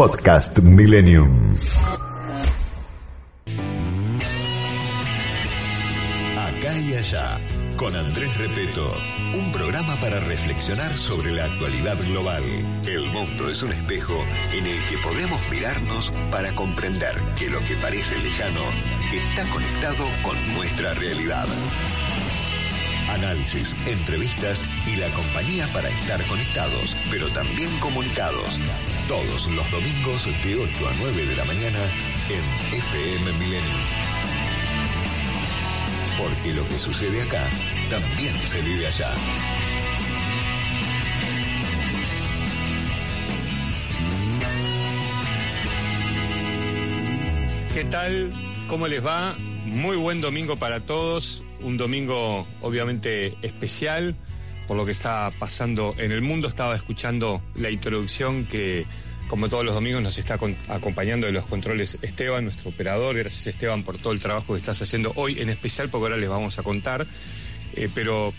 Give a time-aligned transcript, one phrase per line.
[0.00, 1.54] Podcast Millennium.
[6.38, 7.36] Acá y allá,
[7.76, 8.94] con Andrés Repeto,
[9.34, 12.42] un programa para reflexionar sobre la actualidad global.
[12.88, 17.76] El mundo es un espejo en el que podemos mirarnos para comprender que lo que
[17.76, 18.62] parece lejano
[19.12, 21.46] está conectado con nuestra realidad.
[23.10, 28.56] Análisis, entrevistas y la compañía para estar conectados, pero también comunicados.
[29.10, 31.80] Todos los domingos de 8 a 9 de la mañana
[32.28, 33.60] en FM Milenio.
[36.16, 37.50] Porque lo que sucede acá
[37.90, 39.12] también se vive allá.
[47.74, 48.30] ¿Qué tal?
[48.68, 49.34] ¿Cómo les va?
[49.66, 51.42] Muy buen domingo para todos.
[51.62, 54.14] Un domingo obviamente especial
[54.70, 56.46] por lo que está pasando en el mundo.
[56.46, 58.86] Estaba escuchando la introducción que,
[59.26, 63.16] como todos los domingos, nos está acompañando de los controles Esteban, nuestro operador.
[63.16, 66.28] Gracias Esteban por todo el trabajo que estás haciendo hoy, en especial porque ahora les
[66.28, 67.04] vamos a contar.
[67.74, 68.32] Eh, pero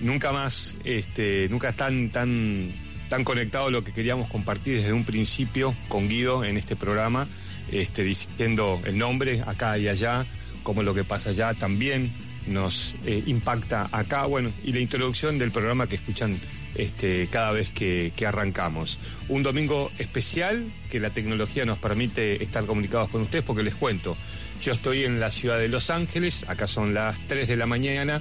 [0.00, 2.70] nunca más, este, nunca tan, tan,
[3.08, 7.26] tan conectado lo que queríamos compartir desde un principio con Guido en este programa,
[7.72, 10.26] este, diciendo el nombre acá y allá,
[10.64, 12.12] como lo que pasa allá también
[12.48, 16.38] nos eh, impacta acá, bueno, y la introducción del programa que escuchan
[16.74, 18.98] este, cada vez que, que, arrancamos.
[19.28, 24.16] Un domingo especial que la tecnología nos permite estar comunicados con ustedes porque les cuento,
[24.60, 28.20] yo estoy en la ciudad de Los Ángeles, acá son las 3 de la mañana,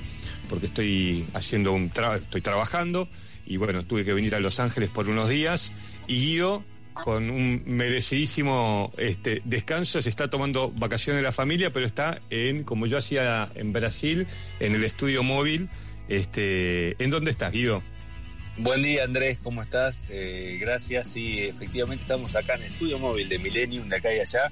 [0.50, 3.08] porque estoy haciendo un estoy trabajando
[3.46, 5.74] y bueno, tuve que venir a Los Ángeles por unos días
[6.08, 6.64] y Guido
[7.04, 12.86] con un merecidísimo este, descanso, se está tomando vacaciones la familia, pero está en, como
[12.86, 14.28] yo hacía en Brasil,
[14.60, 15.70] en el estudio móvil.
[16.10, 17.84] Este, ¿En dónde estás, Guido?
[18.58, 20.08] Buen día, Andrés, ¿cómo estás?
[20.10, 21.10] Eh, gracias.
[21.10, 24.52] Sí, efectivamente estamos acá en el estudio móvil de Millennium, de acá y allá.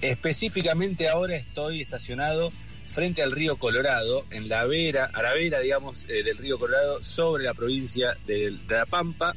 [0.00, 2.52] Específicamente ahora estoy estacionado
[2.86, 7.02] frente al río Colorado, en la vera, a la vera, digamos, eh, del río Colorado,
[7.02, 9.34] sobre la provincia de La Pampa,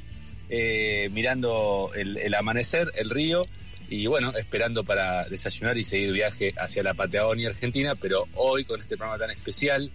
[0.49, 3.45] eh, mirando el, amanecer, el río,
[3.89, 8.79] y bueno, esperando para desayunar y seguir viaje hacia la Patagonia Argentina, pero hoy con
[8.79, 9.91] este programa tan especial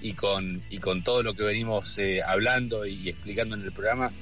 [0.00, 4.12] y con, y con todo lo que venimos eh, hablando y explicando en el programa,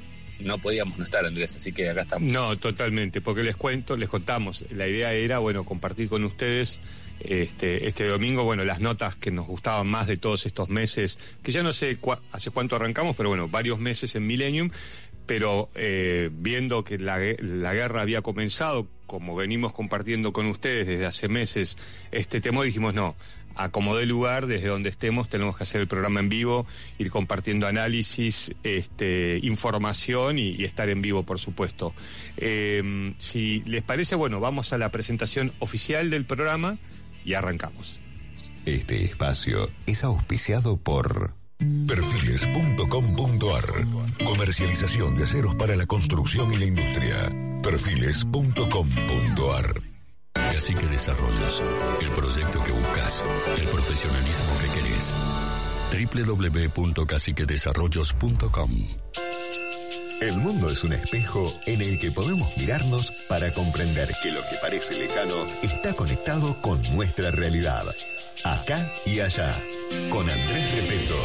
[0.40, 2.32] no podíamos no estar, Andrés, así que acá estamos.
[2.32, 6.80] No, totalmente, porque les cuento, les contamos, la idea era, bueno, compartir con ustedes
[7.20, 11.52] este, este domingo, bueno, las notas que nos gustaban más de todos estos meses, que
[11.52, 11.98] ya no sé
[12.32, 14.70] hace cuánto arrancamos, pero bueno, varios meses en Millennium,
[15.30, 21.28] pero eh, viendo que la, guerra había comenzado, como venimos compartiendo con ustedes desde hace
[21.28, 21.76] meses
[22.10, 23.14] este tema, dijimos no,
[23.54, 26.66] a como de lugar, desde donde estemos, tenemos que hacer el programa en vivo,
[26.98, 31.94] ir compartiendo análisis, este, información y, estar en vivo, por supuesto.
[32.36, 36.76] Eh, si les parece, bueno, vamos a la presentación oficial del programa
[37.24, 38.00] y arrancamos.
[38.66, 41.38] Este espacio es auspiciado por
[41.86, 43.84] Perfiles.com.ar
[44.24, 47.30] Comercialización de aceros para la construcción y la industria.
[47.62, 49.74] Perfiles.com.ar
[50.32, 51.62] Cacique Desarrollos,
[52.00, 53.22] el proyecto que buscas,
[53.58, 55.14] el profesionalismo que querés.
[56.74, 58.70] www.caciquedesarrollos.com
[60.22, 64.56] El mundo es un espejo en el que podemos mirarnos para comprender que lo que
[64.62, 67.84] parece lejano está conectado con nuestra realidad.
[68.44, 69.52] Acá y allá,
[70.10, 71.16] con Andrés Repeto,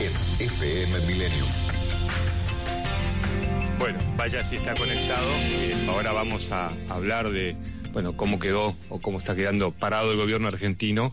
[0.00, 0.12] en
[0.46, 1.48] FM Millennium.
[3.78, 5.28] Bueno, vaya si está conectado.
[5.36, 7.56] Eh, ahora vamos a hablar de,
[7.92, 11.12] bueno, cómo quedó o cómo está quedando parado el gobierno argentino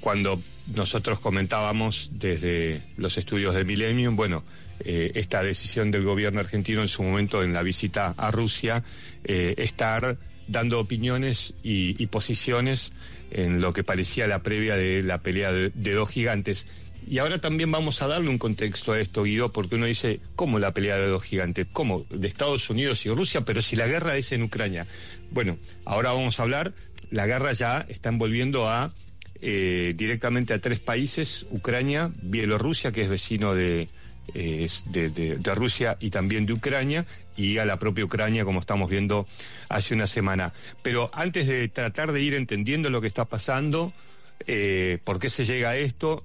[0.00, 0.40] cuando
[0.74, 4.42] nosotros comentábamos desde los estudios de Millennium, bueno,
[4.80, 8.82] eh, esta decisión del gobierno argentino en su momento en la visita a Rusia,
[9.24, 10.16] eh, estar
[10.48, 12.92] dando opiniones y, y posiciones
[13.36, 16.66] en lo que parecía la previa de la pelea de, dos gigantes.
[17.06, 20.58] Y ahora también vamos a darle un contexto a esto, Guido, porque uno dice, ¿cómo
[20.58, 21.66] la pelea de dos gigantes?
[21.70, 22.06] ¿Cómo?
[22.08, 24.86] De Estados Unidos y Rusia, pero si la guerra es en Ucrania.
[25.30, 26.72] Bueno, ahora vamos a hablar,
[27.10, 28.94] la guerra ya está envolviendo a
[29.42, 33.88] eh, directamente a tres países, Ucrania, Bielorrusia, que es vecino de,
[34.34, 37.06] eh, de, Rusia y también de Ucrania
[37.36, 39.26] y a la propia Ucrania, como estamos viendo
[39.68, 40.52] hace una semana.
[40.82, 43.92] Pero antes de tratar de ir entendiendo lo que está pasando,
[44.46, 46.24] eh, por qué se llega a esto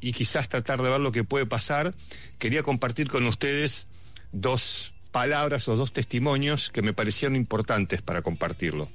[0.00, 1.94] y quizás tratar de ver lo que puede pasar,
[2.38, 3.88] quería compartir con ustedes
[4.32, 8.88] dos palabras o dos testimonios que me parecieron importantes para compartirlo.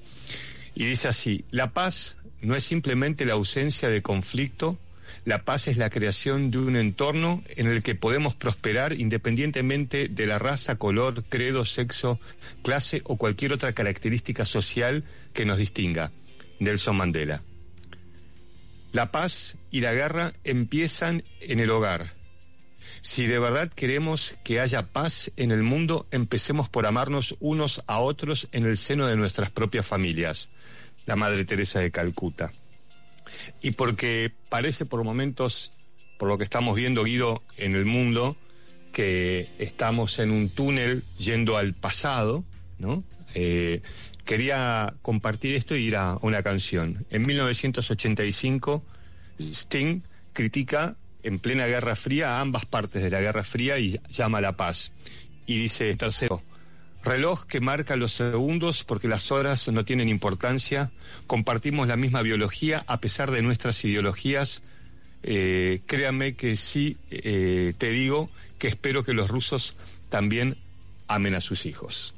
[0.73, 4.77] Y dice así, la paz no es simplemente la ausencia de conflicto,
[5.23, 10.25] la paz es la creación de un entorno en el que podemos prosperar independientemente de
[10.25, 12.19] la raza, color, credo, sexo,
[12.63, 15.03] clase o cualquier otra característica social
[15.33, 16.11] que nos distinga.
[16.59, 17.41] Nelson Mandela.
[18.91, 22.13] La paz y la guerra empiezan en el hogar.
[23.01, 27.99] Si de verdad queremos que haya paz en el mundo, empecemos por amarnos unos a
[27.99, 30.49] otros en el seno de nuestras propias familias.
[31.05, 32.51] La Madre Teresa de Calcuta
[33.61, 35.71] y porque parece por momentos,
[36.17, 38.35] por lo que estamos viendo, Guido, en el mundo,
[38.91, 42.45] que estamos en un túnel yendo al pasado,
[42.79, 43.03] ¿no?
[43.33, 43.81] Eh,
[44.23, 47.05] quería compartir esto y ir a una canción.
[47.09, 48.83] En 1985,
[49.39, 50.01] Sting
[50.33, 54.41] critica en plena Guerra Fría a ambas partes de la Guerra Fría y llama a
[54.41, 54.91] la paz.
[55.45, 56.41] Y dice, tercero,
[57.05, 60.91] reloj que marca los segundos porque las horas no tienen importancia,
[61.27, 64.63] compartimos la misma biología a pesar de nuestras ideologías.
[65.23, 69.75] Eh, créanme que sí eh, te digo que espero que los rusos
[70.09, 70.57] también
[71.07, 72.14] amen a sus hijos.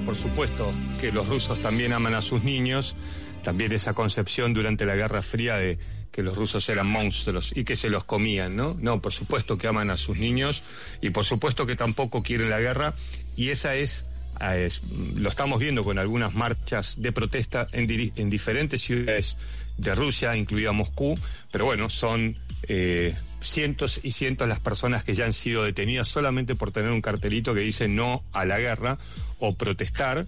[0.00, 2.96] Por supuesto que los rusos también aman a sus niños,
[3.42, 5.78] también esa concepción durante la Guerra Fría de
[6.10, 8.74] que los rusos eran monstruos y que se los comían, ¿no?
[8.80, 10.62] No, por supuesto que aman a sus niños
[11.02, 12.94] y por supuesto que tampoco quieren la guerra.
[13.36, 14.56] Y esa es, ah,
[15.14, 17.86] lo estamos viendo con algunas marchas de protesta en,
[18.16, 19.36] en diferentes ciudades
[19.76, 21.18] de Rusia, incluida Moscú,
[21.52, 22.38] pero bueno, son
[22.68, 27.02] eh, cientos y cientos las personas que ya han sido detenidas solamente por tener un
[27.02, 28.98] cartelito que dice no a la guerra
[29.38, 30.26] o protestar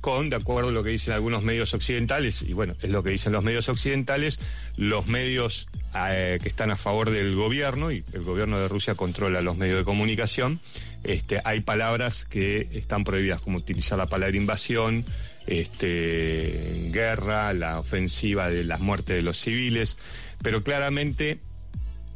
[0.00, 3.10] con, de acuerdo a lo que dicen algunos medios occidentales, y bueno, es lo que
[3.10, 4.40] dicen los medios occidentales,
[4.76, 9.42] los medios eh, que están a favor del gobierno, y el gobierno de Rusia controla
[9.42, 10.60] los medios de comunicación,
[11.04, 15.04] este, hay palabras que están prohibidas, como utilizar la palabra invasión,
[15.46, 19.98] este, guerra, la ofensiva de las muertes de los civiles,
[20.42, 21.40] pero claramente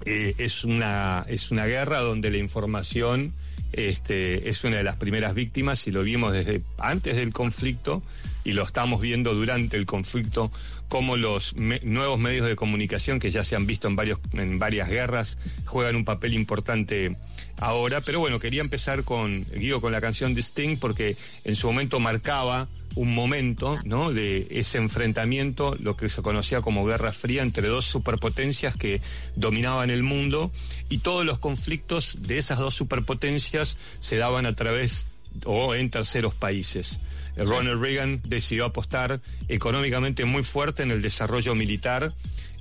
[0.07, 3.33] eh, es, una, es una guerra donde la información
[3.73, 8.03] este, es una de las primeras víctimas y lo vimos desde antes del conflicto
[8.45, 10.53] y lo estamos viendo durante el conflicto,
[10.89, 14.89] como los nuevos medios de comunicación que ya se han visto en, varios, en varias
[14.89, 17.17] guerras juegan un papel importante
[17.59, 18.03] ahora.
[18.03, 22.69] Pero bueno, quería empezar con, Guido, con la canción Sting porque en su momento marcaba
[22.95, 24.13] un momento ¿no?
[24.13, 29.01] de ese enfrentamiento, lo que se conocía como Guerra Fría, entre dos superpotencias que
[29.37, 30.53] dominaban el mundo
[30.89, 35.07] y todos los conflictos de esas dos superpotencias se daban a través
[35.45, 37.01] o en terceros países.
[37.37, 42.13] Ronald Reagan decidió apostar económicamente muy fuerte en el desarrollo militar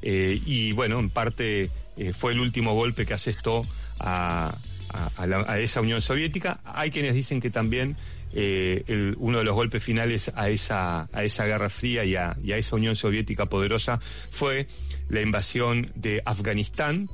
[0.01, 3.65] eh, y bueno, en parte eh, fue el último golpe que asestó
[3.99, 4.55] a,
[4.93, 6.59] a, esa Unión Soviética.
[6.65, 7.95] Hay quienes dicen que también
[8.33, 12.51] eh, uno de los golpes finales a esa, a esa Guerra Fría y a, y
[12.51, 13.99] a esa Unión Soviética poderosa
[14.31, 14.67] fue
[15.09, 17.09] la invasión de Afganistán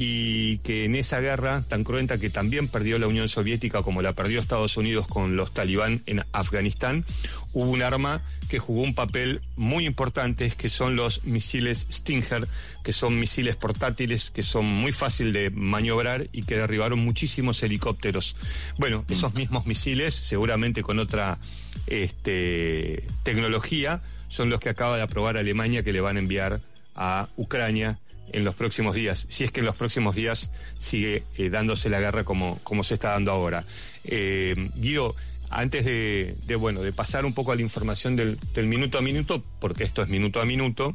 [0.00, 4.12] y que en esa guerra tan cruenta que también perdió la Unión Soviética como la
[4.12, 7.04] perdió Estados Unidos con los talibán en Afganistán,
[7.52, 12.46] hubo un arma que jugó un papel muy importante, que son los misiles Stinger,
[12.84, 18.36] que son misiles portátiles, que son muy fácil de maniobrar y que derribaron muchísimos helicópteros.
[18.78, 21.40] Bueno, esos mismos misiles, seguramente con otra
[21.88, 26.60] este, tecnología, son los que acaba de aprobar Alemania que le van a enviar
[26.94, 27.98] a Ucrania
[28.32, 32.00] en los próximos días, si es que en los próximos días sigue eh, dándose la
[32.00, 33.64] guerra como, como se está dando ahora.
[34.04, 35.14] Eh, Guido,
[35.50, 39.42] antes de, bueno, de pasar un poco a la información del, del, minuto a minuto,
[39.60, 40.94] porque esto es minuto a minuto,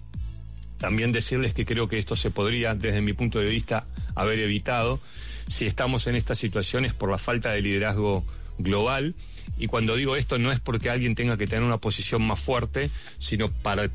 [0.77, 3.85] también decirles que creo que esto se podría, desde mi punto de vista,
[4.15, 4.99] haber evitado
[5.47, 8.25] si estamos en estas situaciones por la falta de liderazgo
[8.57, 9.15] global.
[9.57, 12.89] Y cuando digo esto no es porque alguien tenga que tener una posición más fuerte,
[13.19, 13.89] sino para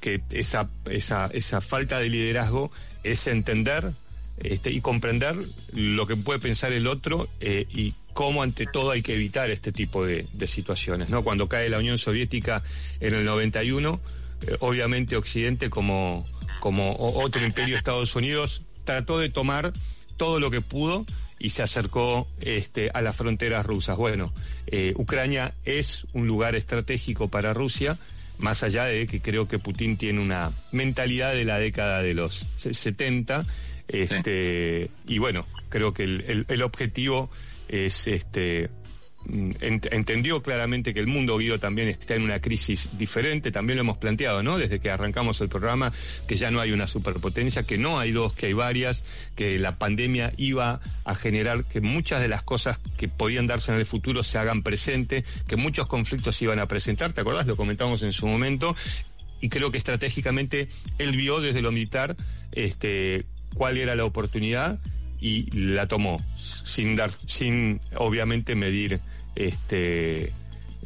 [0.00, 2.70] que esa, esa, esa falta de liderazgo
[3.02, 3.92] es entender
[4.38, 5.36] este, y comprender
[5.72, 9.70] lo que puede pensar el otro eh, y cómo ante todo hay que evitar este
[9.70, 11.08] tipo de, situaciones.
[11.08, 11.22] ¿no?
[11.22, 12.62] Cuando cae la Unión Soviética
[13.00, 14.00] en el 91,
[14.46, 16.26] eh, obviamente Occidente como,
[16.60, 19.72] como otro imperio Estados Unidos trató de tomar
[20.16, 21.06] todo lo que pudo
[21.38, 23.96] y se acercó este, a las fronteras rusas.
[23.96, 24.32] Bueno,
[24.66, 27.98] eh, Ucrania es un lugar estratégico para Rusia,
[28.38, 32.46] más allá de que creo que Putin tiene una mentalidad de la década de los
[32.58, 33.46] 70,
[33.88, 37.30] este, y bueno, creo que el, el objetivo
[37.68, 38.70] es este
[39.26, 39.50] Mm,
[39.90, 43.96] entendió claramente que el mundo Guido también está en una crisis diferente, también lo hemos
[43.96, 44.58] planteado, ¿no?
[44.58, 45.92] Desde que arrancamos el programa,
[46.28, 49.04] que ya no hay una superpotencia, que no hay dos, que hay varias,
[49.34, 53.78] que la pandemia iba a generar que muchas de las cosas que podían darse en
[53.78, 57.46] el futuro se hagan presente, que muchos conflictos se iban a presentar, ¿te acordás?
[57.46, 58.76] Lo comentamos en su momento,
[59.40, 62.16] y creo que estratégicamente él vio desde lo militar
[62.52, 64.78] este, cuál era la oportunidad
[65.20, 69.00] y la tomó sin dar sin obviamente medir
[69.36, 70.32] este,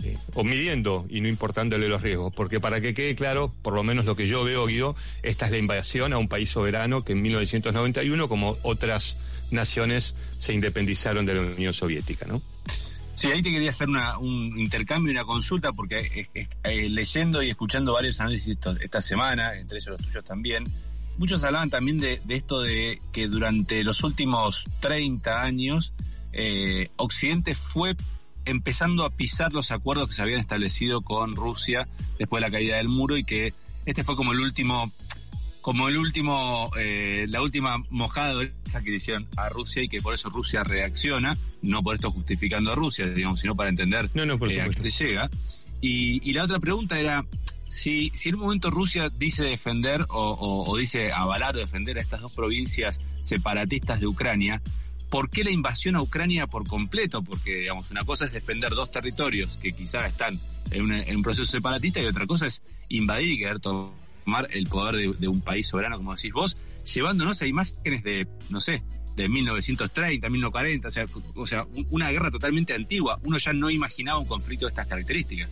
[0.04, 3.82] eh, o midiendo y no importándole los riesgos, porque para que quede claro, por lo
[3.82, 7.12] menos lo que yo veo, Guido, esta es la invasión a un país soberano que
[7.12, 9.16] en 1991, como otras
[9.50, 12.40] naciones, se independizaron de la Unión Soviética, ¿no?
[13.16, 17.50] Sí, ahí te quería hacer un intercambio y una consulta, porque eh, eh, leyendo y
[17.50, 20.64] escuchando varios análisis esta semana, entre ellos los tuyos también,
[21.16, 25.92] muchos hablaban también de, esto de que durante los últimos 30 años
[26.96, 27.96] Occidente fue
[28.48, 31.86] empezando a pisar los acuerdos que se habían establecido con Rusia
[32.18, 33.52] después de la caída del muro y que
[33.84, 34.90] este fue como el último
[35.60, 40.00] como el último eh, la última mojada de que le hicieron a Rusia y que
[40.00, 44.24] por eso Rusia reacciona no por esto justificando a Rusia digamos sino para entender no,
[44.24, 45.30] no, eh, a qué se llega.
[45.80, 47.24] Y, la otra pregunta era
[47.68, 52.00] si, si en un momento Rusia dice defender o, o dice avalar o defender a
[52.00, 54.60] estas dos provincias separatistas de Ucrania
[55.10, 57.22] ¿Por qué la invasión a Ucrania por completo?
[57.22, 60.38] Porque, digamos, una cosa es defender dos territorios que quizás están
[60.70, 65.28] en, un proceso separatista y otra cosa es invadir y querer tomar el poder de,
[65.28, 66.56] un país soberano, como decís vos,
[66.94, 68.82] llevándonos a imágenes de, no sé,
[69.16, 73.18] de 1930, 1940, o sea, o sea, una guerra totalmente antigua.
[73.24, 75.48] Uno ya no imaginaba un conflicto de estas características.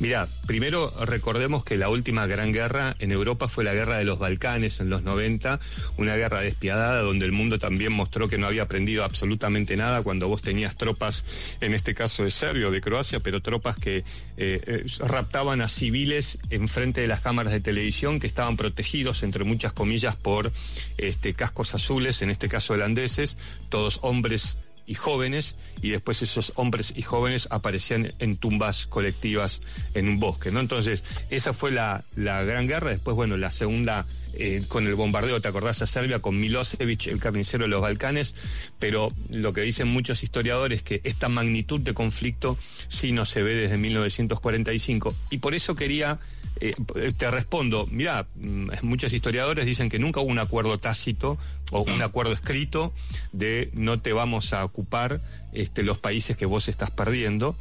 [0.00, 4.18] Mira, primero recordemos que la última gran guerra en Europa fue la guerra de los
[4.18, 5.60] Balcanes en los 90,
[5.98, 10.28] una guerra despiadada donde el mundo también mostró que no había aprendido absolutamente nada cuando
[10.28, 11.24] vos tenías tropas,
[11.60, 14.04] en este caso de Serbia o de Croacia, pero tropas que eh,
[14.36, 19.72] eh, raptaban a civiles enfrente de las cámaras de televisión que estaban protegidos, entre muchas
[19.72, 20.52] comillas, por
[20.96, 23.36] este, cascos azules, en este caso holandeses,
[23.68, 29.62] todos hombres y jóvenes, y después esos hombres y jóvenes aparecían en tumbas colectivas
[29.94, 30.60] en un bosque, ¿no?
[30.60, 32.90] Entonces, esa fue la, la gran guerra.
[32.90, 36.20] Después, bueno, la segunda eh, con el bombardeo, ¿te acordás a Serbia?
[36.20, 38.34] Con Milosevic, el carnicero de los Balcanes,
[38.78, 43.42] pero lo que dicen muchos historiadores es que esta magnitud de conflicto sí no se
[43.42, 45.14] ve desde 1945.
[45.30, 46.20] Y por eso quería
[46.60, 46.72] eh,
[47.16, 51.36] te respondo, mira, mm, muchos historiadores dicen que nunca hubo un acuerdo tácito
[51.72, 52.92] o un acuerdo escrito
[53.32, 55.20] de no te vamos a ocupar
[55.52, 57.56] este, los países que vos estás perdiendo.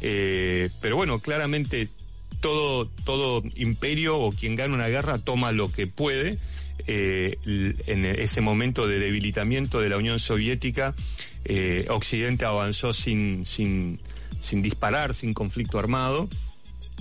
[0.00, 1.88] Eh, pero bueno, claramente
[2.42, 6.38] todo, todo imperio o quien gana una guerra toma lo que puede.
[6.86, 7.38] Eh,
[7.86, 10.94] en ese momento de debilitamiento de la Unión Soviética,
[11.88, 14.00] Occidente avanzó sin, sin,
[14.40, 16.28] sin disparar, sin conflicto armado.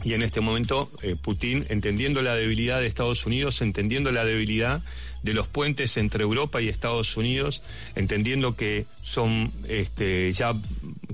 [0.04, 4.82] Y en este momento, eh, Putin, entendiendo la debilidad de Estados Unidos, entendiendo la debilidad
[5.22, 7.62] de los puentes entre Europa y Estados Unidos,
[7.96, 10.54] entendiendo que son este, ya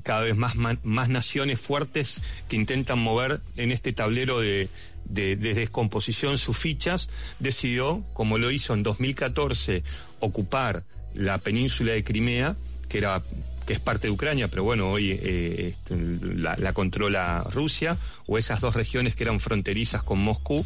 [0.03, 4.69] cada vez más, más naciones fuertes que intentan mover en este tablero de,
[5.03, 9.83] de, de, descomposición sus fichas, decidió, como lo hizo en 2014,
[10.21, 12.55] ocupar la península de Crimea,
[12.87, 13.21] que era
[13.67, 15.95] que es parte de Ucrania, pero bueno, hoy eh, este,
[16.35, 20.65] la, controla Rusia, o esas dos regiones que eran fronterizas con Moscú,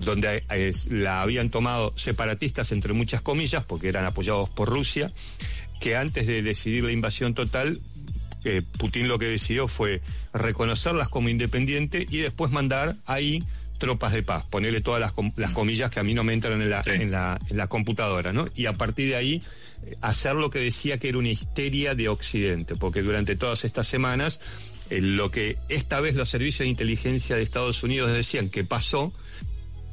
[0.00, 5.12] donde eh, la habían tomado separatistas, entre muchas comillas, porque eran apoyados por Rusia,
[5.80, 7.80] que antes de decidir la invasión total,
[8.44, 10.00] eh, Putin lo que decidió fue
[10.32, 13.44] reconocerlas como independientes y después mandar ahí
[13.80, 16.82] tropas de paz, ponerle todas las, comillas que a mí no me entran en la,
[16.86, 18.46] en la, en la computadora, ¿no?
[18.54, 19.42] Y a partir de ahí
[20.00, 24.38] hacer lo que decía que era una histeria de Occidente, porque durante todas estas semanas
[24.90, 29.12] eh, lo que esta vez los servicios de inteligencia de Estados Unidos decían que pasó,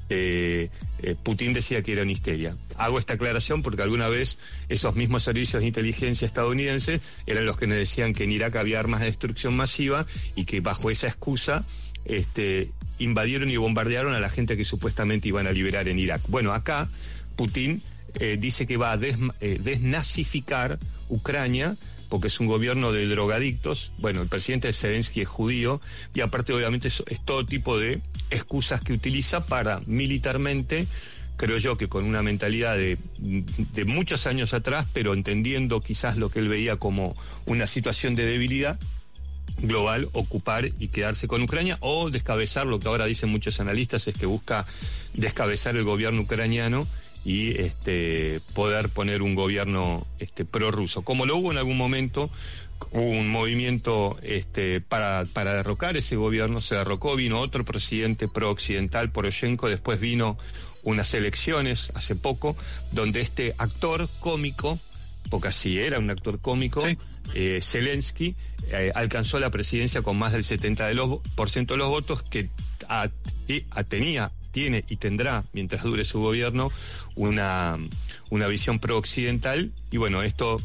[0.10, 0.69] eh,
[1.04, 2.58] eh, Putin decía que era una histeria.
[2.76, 4.38] Hago esta aclaración porque alguna vez
[4.69, 8.80] esos mismos servicios de inteligencia estadounidenses eran los que nos decían que en Irak había
[8.80, 11.65] armas de destrucción masiva y que bajo esa excusa
[12.08, 16.22] este, invadieron y bombardearon a la gente que supuestamente iban a liberar en Irak.
[16.28, 16.89] Bueno, acá
[17.36, 17.82] Putin
[18.15, 21.76] eh, dice que va a eh, desnazificar Ucrania
[22.10, 23.91] porque es un gobierno de drogadictos.
[23.98, 25.82] Bueno, el presidente Zelensky es judío
[26.13, 30.88] y aparte obviamente es, todo tipo de excusas que utiliza para militarmente,
[31.36, 36.32] creo yo que con una mentalidad de, de muchos años atrás, pero entendiendo quizás lo
[36.32, 37.15] que él veía como
[37.46, 38.80] una situación de debilidad,
[39.60, 44.15] global ocupar y quedarse con Ucrania o descabezar lo que ahora dicen muchos analistas es
[44.15, 44.65] que busca
[45.13, 46.88] descabezar el gobierno ucraniano
[47.26, 51.02] y este, poder poner un gobierno este, prorruso.
[51.02, 52.30] Como lo hubo en algún momento,
[52.91, 59.12] hubo un movimiento este, para, para derrocar ese gobierno, se derrocó, vino otro presidente pro-occidental,
[59.12, 60.38] Poroshenko, después vino
[60.84, 62.56] unas elecciones hace poco,
[62.93, 64.80] donde este actor cómico,
[65.30, 66.82] porque así era un actor cómico,
[67.34, 68.36] eh, Zelensky,
[68.70, 72.24] eh, alcanzó la presidencia con más del 70% de los, por ciento de los votos
[72.24, 72.50] que
[73.88, 76.72] tenía tiene y tendrá, mientras dure su gobierno,
[77.16, 77.78] una,
[78.30, 79.72] una visión pro-occidental.
[79.92, 80.60] Y bueno, esto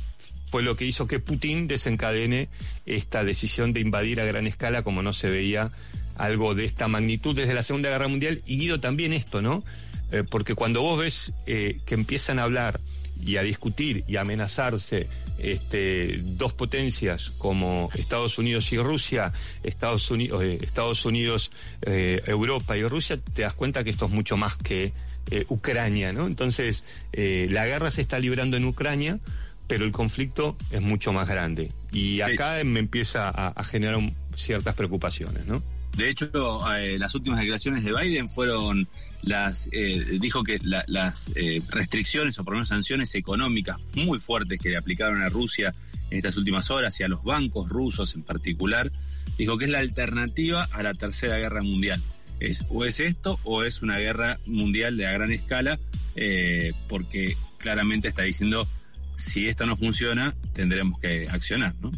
[0.50, 2.48] fue lo que hizo que Putin desencadene
[2.86, 5.72] esta decisión de invadir a gran escala como no se veía
[6.16, 8.42] algo de esta magnitud desde la Segunda Guerra Mundial.
[8.46, 9.64] Y Guido también esto, ¿no?
[10.10, 12.80] Eh, porque cuando vos ves eh, que empiezan a hablar
[13.24, 15.08] y a discutir y amenazarse
[15.38, 19.32] este, dos potencias como Estados Unidos y Rusia,
[19.62, 24.10] Estados Unidos, eh, Estados Unidos eh, Europa y Rusia, te das cuenta que esto es
[24.10, 24.92] mucho más que
[25.30, 26.26] eh, Ucrania, ¿no?
[26.26, 29.20] Entonces, la guerra se está librando en Ucrania,
[29.66, 31.70] pero el conflicto es mucho más grande.
[31.92, 33.98] Y acá me empieza a, generar
[34.34, 35.62] ciertas preocupaciones, ¿no?
[35.96, 36.62] De hecho,
[36.98, 38.88] las últimas declaraciones de Biden fueron
[39.22, 44.58] las eh, dijo que las eh, restricciones o por lo menos sanciones económicas muy fuertes
[44.58, 45.74] que le aplicaron a Rusia
[46.10, 48.92] en estas últimas horas y a los bancos rusos en particular,
[49.38, 52.02] dijo que es la alternativa a la tercera guerra mundial.
[52.38, 55.78] Es, o es esto o es una guerra mundial de a gran escala,
[56.16, 58.68] eh, porque claramente está diciendo
[59.14, 61.92] si esto no funciona, tendremos que accionar, ¿no?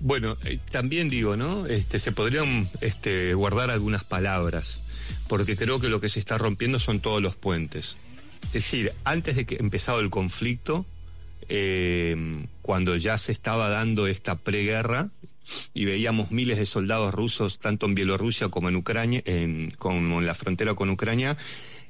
[0.00, 1.66] Bueno, eh, también digo, ¿no?
[1.66, 4.80] Este, se podrían este, guardar algunas palabras,
[5.26, 7.96] porque creo que lo que se está rompiendo son todos los puentes.
[8.46, 10.86] Es decir, antes de que empezado el conflicto,
[11.48, 15.10] eh, cuando ya se estaba dando esta preguerra
[15.74, 20.26] y veíamos miles de soldados rusos tanto en Bielorrusia como en Ucrania, en, como en
[20.26, 21.36] la frontera con Ucrania,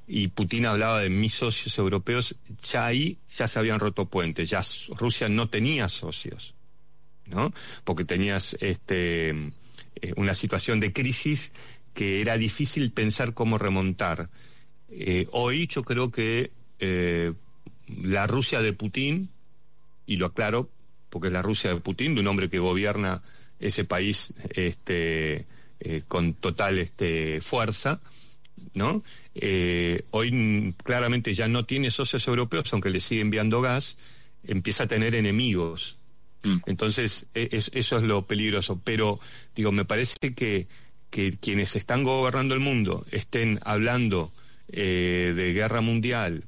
[0.06, 4.62] y Putin hablaba de mis socios europeos, ya ahí ya se habían roto puentes, ya
[4.96, 6.54] Rusia no tenía socios,
[7.30, 7.52] ¿no?
[7.84, 9.34] Porque tenías este
[10.00, 11.52] eh, una situación de crisis
[11.94, 14.30] que era difícil pensar cómo remontar.
[14.90, 17.32] Eh, hoy yo creo que eh,
[18.02, 19.30] la Rusia de Putin,
[20.06, 20.70] y lo aclaro,
[21.10, 23.22] porque es la Rusia de Putin, de un hombre que gobierna
[23.58, 25.46] ese país este,
[26.06, 28.00] con total este, fuerza,
[28.74, 29.02] ¿no?
[30.10, 33.96] Hoy claramente ya no tiene socios europeos, aunque le sigue enviando gas,
[34.44, 35.97] empieza a tener enemigos.
[36.42, 36.56] Mm.
[36.66, 38.80] Entonces, e, eso es lo peligroso.
[38.84, 39.20] Pero,
[39.54, 40.68] digo, me parece que,
[41.10, 44.32] que quienes están gobernando el mundo estén hablando
[44.70, 46.44] eh, de guerra mundial,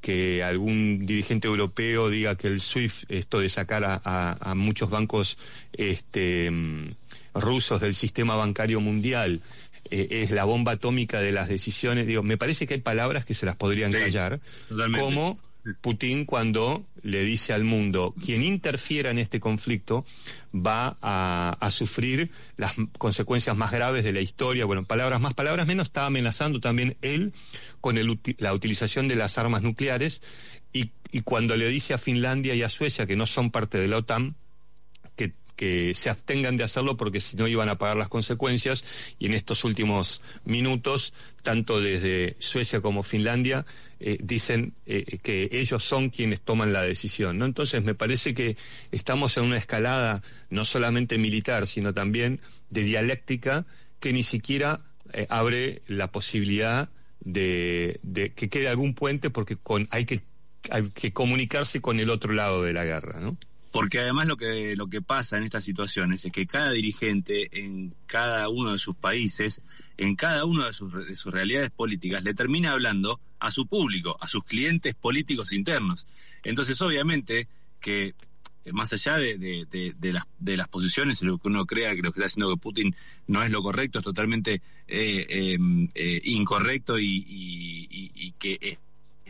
[0.00, 5.36] que algún dirigente europeo diga que el SWIFT, esto de sacar a, a muchos bancos
[5.72, 6.90] este, mm,
[7.34, 9.42] rusos del sistema bancario mundial,
[9.90, 12.06] eh, es la bomba atómica de las decisiones.
[12.06, 14.40] Digo, me parece que hay palabras que se las podrían callar,
[14.94, 15.38] como
[15.80, 20.04] Putin cuando le dice al mundo, quien interfiera en este conflicto
[20.54, 24.64] va a, sufrir las consecuencias más graves de la historia.
[24.64, 27.32] Bueno, palabras más, palabras menos, está amenazando también él
[27.80, 27.96] con
[28.38, 30.22] la utilización de las armas nucleares
[30.72, 33.88] y, y cuando le dice a Finlandia y a Suecia que no son parte de
[33.88, 34.36] la OTAN,
[35.56, 38.84] que se abstengan de hacerlo porque si no iban a pagar las consecuencias
[39.18, 43.64] y en estos últimos minutos, tanto desde Suecia como Finlandia,
[43.98, 47.38] eh, dicen eh, que ellos son quienes toman la decisión.
[47.38, 47.46] ¿no?
[47.46, 48.56] Entonces me parece que
[48.92, 53.66] estamos en una escalada no solamente militar, sino también de dialéctica
[53.98, 54.82] que ni siquiera
[55.14, 56.90] eh, abre la posibilidad
[57.20, 60.20] de, de, que quede algún puente porque con, hay, que,
[60.70, 63.20] hay que comunicarse con el otro lado de la guerra.
[63.20, 63.38] ¿no?
[63.76, 67.94] Porque además lo que, lo que pasa en estas situaciones es que cada dirigente en
[68.06, 69.60] cada uno de sus países,
[69.98, 74.16] en cada una de sus, de sus realidades políticas, le termina hablando a su público,
[74.18, 76.06] a sus clientes políticos internos.
[76.42, 78.14] Entonces, obviamente, que
[78.64, 82.12] eh, más allá de, de, las, de las posiciones, lo que uno crea que lo
[82.12, 86.98] que está haciendo que Putin no es lo correcto, es totalmente eh, em, eh, incorrecto
[86.98, 88.78] y, y, y, que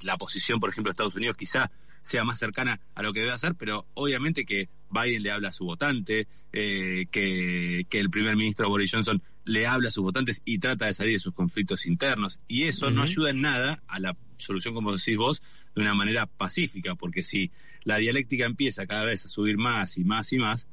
[0.03, 1.69] la posición, por ejemplo, de Estados Unidos quizá
[2.07, 5.53] sea más cercana a lo que debe hacer, pero obviamente que Biden le habla a
[5.53, 10.59] su votante, eh, que, el primer ministro Boris Johnson le habla a sus votantes y
[10.59, 12.38] trata de salir de sus conflictos internos.
[12.49, 15.42] Y eso no ayuda en nada a la solución, como decís vos,
[15.75, 17.51] de una manera pacífica, porque si
[17.85, 20.69] la dialéctica empieza cada vez a subir más y más y más,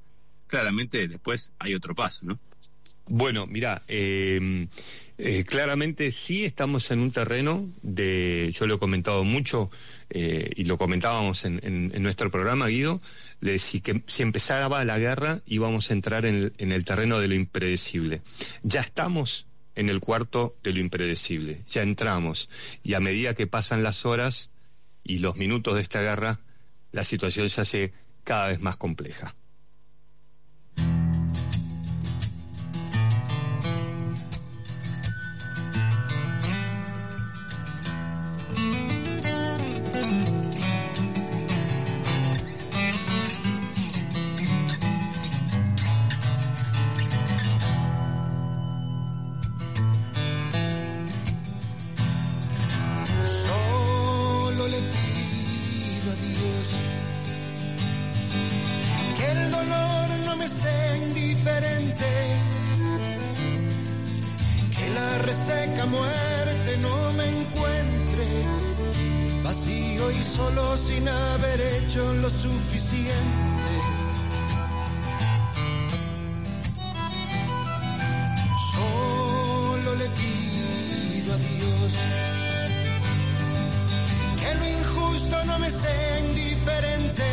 [0.48, 2.40] claramente después hay otro paso, ¿no?
[3.08, 4.68] Bueno, mira, em,
[5.18, 9.70] eh, claramente sí estamos en un terreno de, yo lo he comentado mucho
[10.10, 13.02] eh, y lo comentábamos en, nuestro programa, Guido,
[13.42, 17.36] de si, que, si empezara la guerra íbamos a entrar en el, terreno de lo
[17.36, 18.22] impredecible.
[18.64, 22.50] Ya estamos en el cuarto de lo impredecible, ya entramos
[22.84, 24.50] y a medida que pasan las horas
[25.04, 26.40] y los minutos de esta guerra,
[26.92, 29.36] la situación se hace cada vez más compleja.
[65.94, 68.28] muerte no me encuentre
[69.44, 73.72] vacío y solo sin haber hecho lo suficiente.
[78.76, 81.90] Solo le pido a Dios
[84.42, 87.30] que lo injusto no me sea indiferente,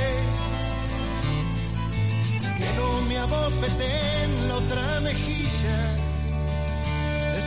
[2.58, 6.09] que no me abofeten la otra mejilla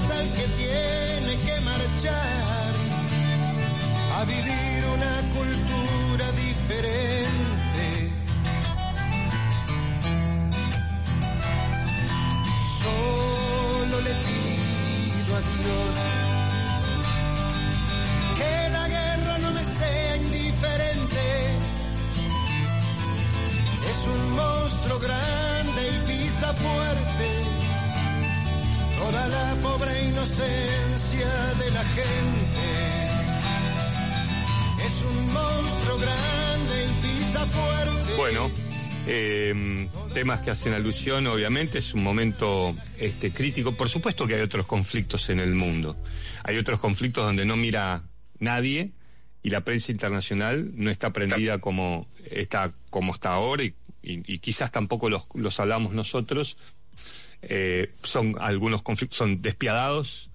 [0.00, 2.72] Está el que tiene que marchar
[4.18, 7.30] a vivir una cultura diferente.
[14.02, 15.94] le pido a Dios
[18.38, 21.24] que la guerra no me sea indiferente.
[23.90, 27.09] Es un monstruo grande y pisa fuerte
[29.10, 32.66] toda la pobre inocencia de la gente.
[34.86, 38.16] Es un monstruo grande y pisa fuerte.
[38.16, 38.50] Bueno.
[39.06, 43.72] Eh, temas que hacen alusión, obviamente, es un momento este, crítico.
[43.72, 45.96] Por supuesto que hay otros conflictos en el mundo.
[46.44, 48.04] Hay otros conflictos donde no mira
[48.38, 48.92] nadie
[49.42, 53.74] y la prensa internacional no está prendida como está, como está ahora y,
[54.38, 56.56] quizás tampoco los hablamos nosotros.
[57.42, 60.30] Eh, son algunos conflictos, son despiadados,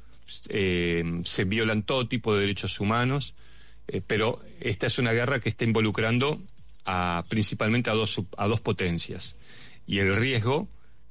[0.50, 3.36] eh, se violan todo tipo de derechos humanos,
[3.88, 6.42] eh, pero esta es una guerra que está involucrando
[6.86, 9.36] a, principalmente a dos, a dos potencias
[9.88, 10.68] y el riesgo,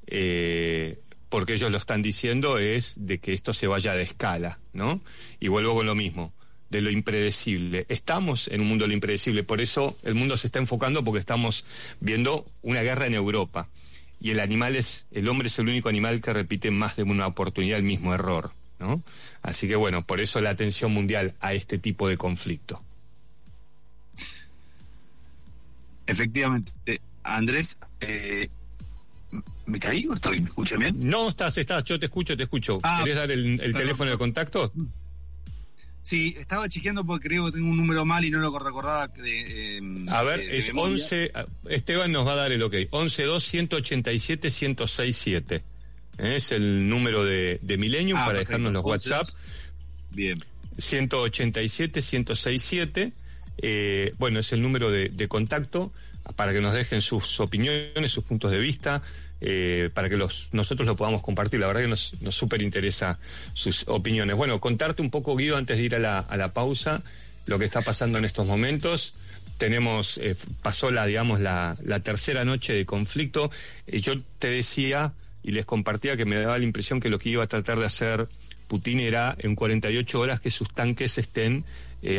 [0.07, 5.01] eh, porque ellos lo están diciendo, es de que esto se vaya de escala, ¿no?
[5.41, 6.33] Y vuelvo con lo mismo,
[6.71, 7.87] de lo impredecible.
[7.89, 11.21] Estamos en un mundo de lo impredecible, por eso el mundo se está enfocando porque
[11.21, 11.65] estamos
[12.01, 13.69] viendo una guerra en Europa.
[14.25, 17.27] Y el animal es, el hombre es el único animal que repite más de una
[17.27, 19.03] oportunidad el mismo error, ¿no?
[19.43, 22.83] Así que bueno, por eso la atención mundial a este tipo de conflicto.
[26.07, 26.73] Efectivamente,
[27.23, 28.49] Andrés, eh,
[29.67, 30.41] ¿Me caí o estoy?
[30.41, 31.01] ¿Me escuchan bien?
[31.01, 32.81] No, estás, estás, yo te escucho, te escucho.
[32.83, 34.73] Ah, ¿Querés dar el, teléfono de contacto?
[36.05, 39.09] Sí, estaba chequeando porque creo que tengo un número mal y no lo recordaba.
[39.09, 41.33] De, em, a ver, es 11,
[41.71, 45.63] Esteban nos va a dar el ok, 112-187-1067.
[46.19, 49.27] Es el número de, de Millennium ah, para dejarnos los WhatsApp.
[50.11, 50.37] Bien.
[50.77, 53.13] 187-1067.
[53.57, 55.91] Eh, bueno, es el número de, de contacto
[56.37, 59.01] para que nos dejen sus opiniones, sus puntos de vista,
[59.47, 61.61] eh, para que los, nosotros lo podamos compartir.
[61.61, 63.19] La verdad que nos, nos súper interesa
[63.53, 64.37] sus opiniones.
[64.37, 67.03] Bueno, contarte un poco, Guido, antes de ir a la, a la pausa,
[67.45, 69.15] lo que está pasando en estos momentos.
[69.59, 73.51] Tenemos, eh, pasó la, digamos, la, la, tercera noche de conflicto.
[73.87, 77.29] Eh, yo te decía y les compartía que me daba la impresión que lo que
[77.29, 78.29] iba a tratar de hacer
[78.67, 81.67] Putin era en 48 horas que sus tanques estén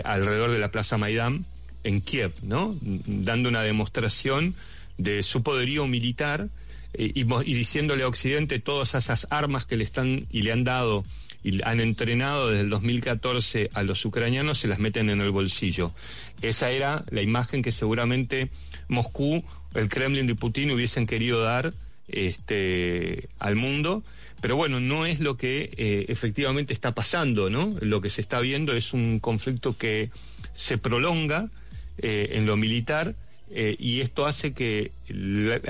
[0.04, 1.46] alrededor de la Plaza Maidán
[1.84, 2.76] en Kiev, ¿no?
[2.82, 4.56] Dando una demostración
[5.00, 6.50] de su poderío militar
[6.98, 11.06] eh, y, diciéndole a Occidente todas esas armas que le están y le han dado
[11.44, 15.94] y han entrenado desde el 2014 a los ucranianos se las meten en el bolsillo.
[16.42, 18.50] Esa era la imagen que seguramente
[18.88, 19.44] Moscú,
[19.76, 21.74] el Kremlin de Putin hubiesen querido dar
[22.08, 24.04] este, al mundo.
[24.42, 27.76] Pero bueno, no es lo que eh, efectivamente está pasando, ¿no?
[27.80, 30.10] Lo que se está viendo es un conflicto que
[30.54, 31.50] se prolonga,
[31.98, 33.16] eh, en lo militar
[33.52, 34.92] eh, y esto hace que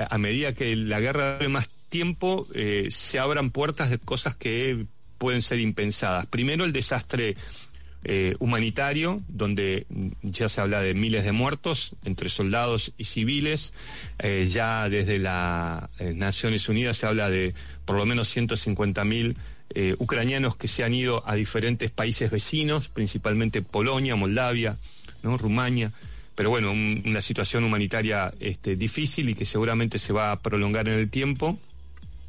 [0.08, 4.86] a medida que la guerra dure más tiempo eh, se abran puertas de cosas que
[5.18, 6.26] pueden ser impensadas.
[6.26, 7.36] Primero el desastre
[8.38, 9.84] humanitario, donde
[10.22, 13.72] ya se habla de miles de muertos entre soldados y civiles.
[14.48, 17.52] ya desde las Naciones Unidas se habla de
[17.84, 19.36] por lo menos 150.000 mil
[19.98, 24.76] ucranianos que se han ido a diferentes países vecinos, principalmente Polonia, Moldavia,
[25.24, 25.36] ¿no?
[25.36, 25.90] Rumania
[26.36, 30.98] pero bueno, una situación humanitaria este, difícil y que seguramente se va a prolongar en
[30.98, 31.58] el tiempo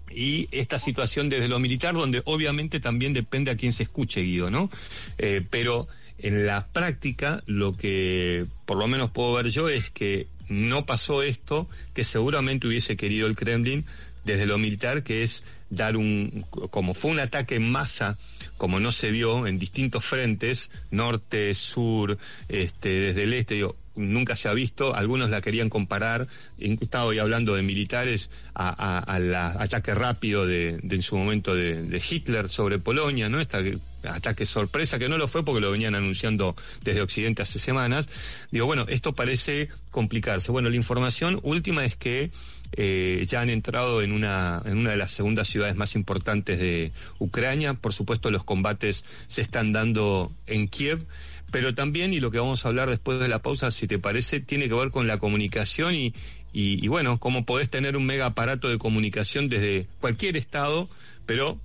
[0.10, 4.50] y esta situación desde lo militar, donde obviamente también depende a quién se escuche, Guido,
[4.50, 4.72] ¿no?
[5.18, 10.28] Eh, pero en la práctica, lo que por lo menos puedo ver yo es que
[10.48, 13.86] no pasó esto que seguramente hubiese querido el Kremlin
[14.24, 18.18] desde lo militar, que es dar un, como fue un ataque en masa,
[18.58, 22.18] como no se vio en distintos frentes, norte, sur,
[22.48, 27.20] este, desde el este, digo, nunca se ha visto, algunos la querían comparar, estaba hoy
[27.20, 33.40] hablando de militares, al ataque rápido de, en su momento de, Hitler sobre Polonia, ¿no?
[33.40, 38.08] Este ataque sorpresa, que no lo fue porque lo venían anunciando desde Occidente hace semanas.
[38.52, 40.52] Digo, bueno, esto parece complicarse.
[40.52, 42.32] Bueno, la información última es que
[42.74, 46.92] eh, ya han entrado en una, en una de las segundas ciudades más importantes de
[47.20, 47.74] Ucrania.
[47.74, 51.06] Por supuesto, los combates se están dando en Kiev
[51.52, 54.40] pero también, y lo que vamos a hablar después de la pausa, si te parece,
[54.40, 56.14] tiene que ver con la comunicación y,
[56.54, 60.90] y, bueno, cómo podés tener un mega aparato de comunicación desde cualquier estado,
[61.26, 61.60] pero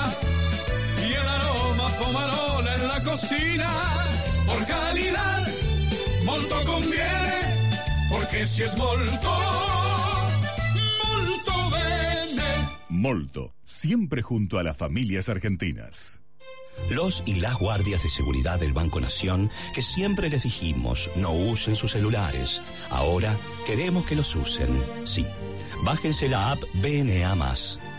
[1.08, 3.70] y el aroma pomarola en la cocina.
[4.46, 5.48] Por calidad,
[6.24, 9.40] molto conviene, porque si es molto,
[11.04, 12.44] molto bene.
[12.90, 16.22] Molto, siempre junto a las familias argentinas.
[16.90, 21.76] Los y las guardias de seguridad del Banco Nación, que siempre les dijimos no usen
[21.76, 25.26] sus celulares, ahora queremos que los usen, sí
[25.84, 27.36] Bájense la app BNA.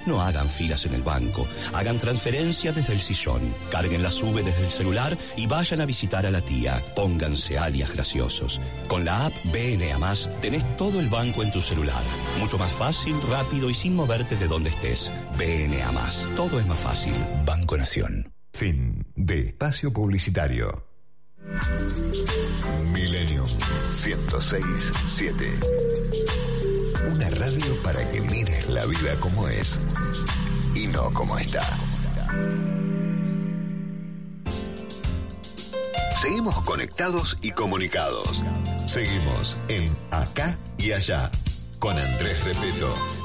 [0.07, 4.65] No hagan filas en el banco, hagan transferencias desde el sillón, carguen la sube desde
[4.65, 6.81] el celular y vayan a visitar a la tía.
[6.95, 8.61] Pónganse alias graciosos.
[8.87, 9.99] Con la app BNA
[10.41, 12.05] tenés todo el banco en tu celular.
[12.39, 15.11] Mucho más fácil, rápido y sin moverte de donde estés.
[15.37, 15.91] BNA
[16.37, 17.15] Todo es más fácil.
[17.45, 18.33] Banco Nación.
[18.53, 20.87] Fin de espacio publicitario.
[22.93, 26.26] Milenio 106.7
[27.07, 29.79] una radio para que mires la vida como es
[30.75, 31.79] y no como está.
[36.21, 38.43] Seguimos conectados y comunicados.
[38.87, 41.31] Seguimos en Acá y Allá
[41.79, 42.95] con Andrés Repeto.
[42.95, 43.16] Bueno,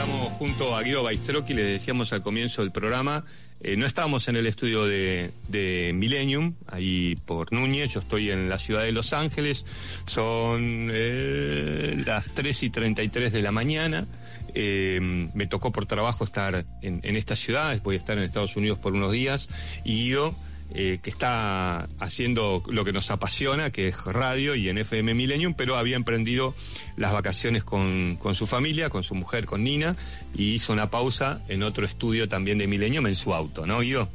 [0.00, 3.24] estamos junto a Guido Baistrochi, le decíamos al comienzo del programa,
[3.60, 8.48] eh, no estamos en el estudio de, de, Millennium, ahí por Núñez, yo estoy en
[8.48, 9.66] la ciudad de Los Ángeles,
[10.06, 14.06] son eh, las 3 y 33 de la mañana,
[14.54, 15.00] eh,
[15.34, 18.78] me tocó por trabajo estar en, en, esta ciudad, voy a estar en Estados Unidos
[18.78, 19.48] por unos días,
[19.82, 20.32] y yo
[20.74, 25.54] eh, que está haciendo lo que nos apasiona, que es radio y en FM Millennium,
[25.54, 26.54] pero había emprendido
[26.96, 29.96] las vacaciones con, con su familia, con su mujer, con Nina,
[30.34, 34.08] y hizo una pausa en otro estudio también de Millennium en su auto, ¿no, Guido?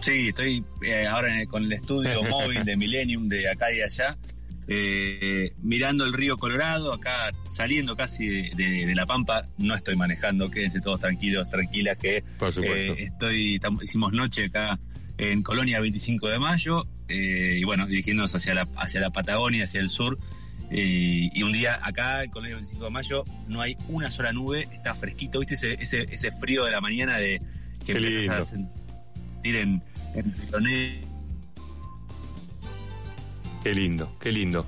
[0.00, 4.16] Sí, estoy eh, ahora con el estudio móvil de Millennium de acá y allá
[4.72, 10.80] eh, mirando el río Colorado, acá saliendo casi de, La Pampa, no estoy manejando, quédense
[10.80, 14.78] todos tranquilos, tranquilas, que eh, estoy, hicimos noche acá
[15.18, 19.80] en Colonia 25 de Mayo, eh, y bueno, dirigiéndonos hacia la, hacia la Patagonia, hacia
[19.80, 20.18] el sur,
[20.70, 24.94] y un día acá en Colonia 25 de Mayo no hay una sola nube, está
[24.94, 25.54] fresquito, ¿viste?
[25.54, 27.42] Ese, ese, ese frío de la mañana de
[27.84, 29.82] que empiezas a sentir en,
[30.14, 30.32] en
[33.62, 34.66] Qué lindo, qué lindo.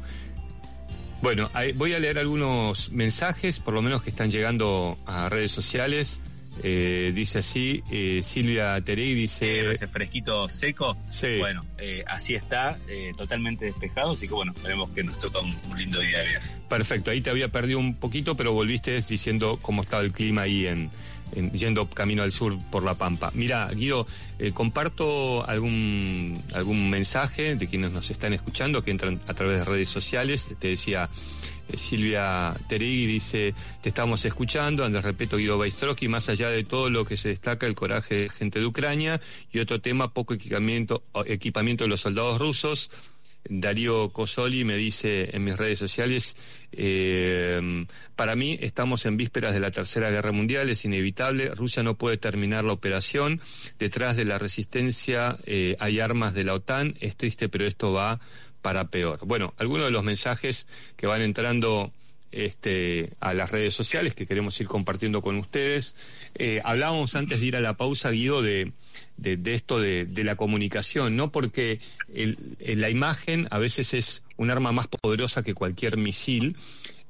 [1.23, 6.21] Bueno, voy a leer algunos mensajes, por lo menos que están llegando a redes sociales.
[6.63, 9.71] Eh, dice así, eh, Silvia Terey dice...
[9.73, 11.39] ese fresquito seco, Sí.
[11.39, 15.57] bueno, eh, así está, eh, totalmente despejado, así que bueno, esperemos que nos toca un,
[15.71, 16.51] un lindo día de viaje.
[16.69, 20.67] Perfecto, ahí te había perdido un poquito, pero volviste diciendo cómo estaba el clima ahí
[20.67, 20.91] en,
[21.35, 23.31] en- yendo camino al sur por la Pampa.
[23.35, 24.07] Mira, Guido,
[24.39, 29.65] eh, comparto algún algún mensaje de quienes nos están escuchando que entran a través de
[29.65, 30.49] redes sociales.
[30.59, 36.51] Te decía eh, Silvia Teregui dice, te estamos escuchando, Andrés Repeto, Guido Baistrowski, más allá
[36.51, 39.21] de todo lo que se destaca el coraje de gente de Ucrania
[39.53, 42.91] y otro tema, poco equipamiento, equipamiento de los soldados rusos.
[43.49, 46.37] Darío Cosoli me dice en mis redes sociales,
[46.71, 51.97] eh, para mí estamos en vísperas de la Tercera Guerra Mundial, es inevitable, Rusia no
[51.97, 53.41] puede terminar la operación,
[53.79, 58.21] detrás de la resistencia eh, hay armas de la OTAN, es triste pero esto va
[58.63, 59.19] para peor.
[59.27, 61.93] Bueno, algunos de los mensajes que van entrando
[62.31, 65.95] este, a las redes sociales que queremos ir compartiendo con ustedes.
[66.35, 68.73] Eh, hablábamos antes de ir a la pausa, Guido, de,
[69.19, 71.31] de, esto de, de la comunicación, ¿no?
[71.31, 71.81] Porque
[72.59, 76.57] la imagen a veces es un arma más poderosa que cualquier misil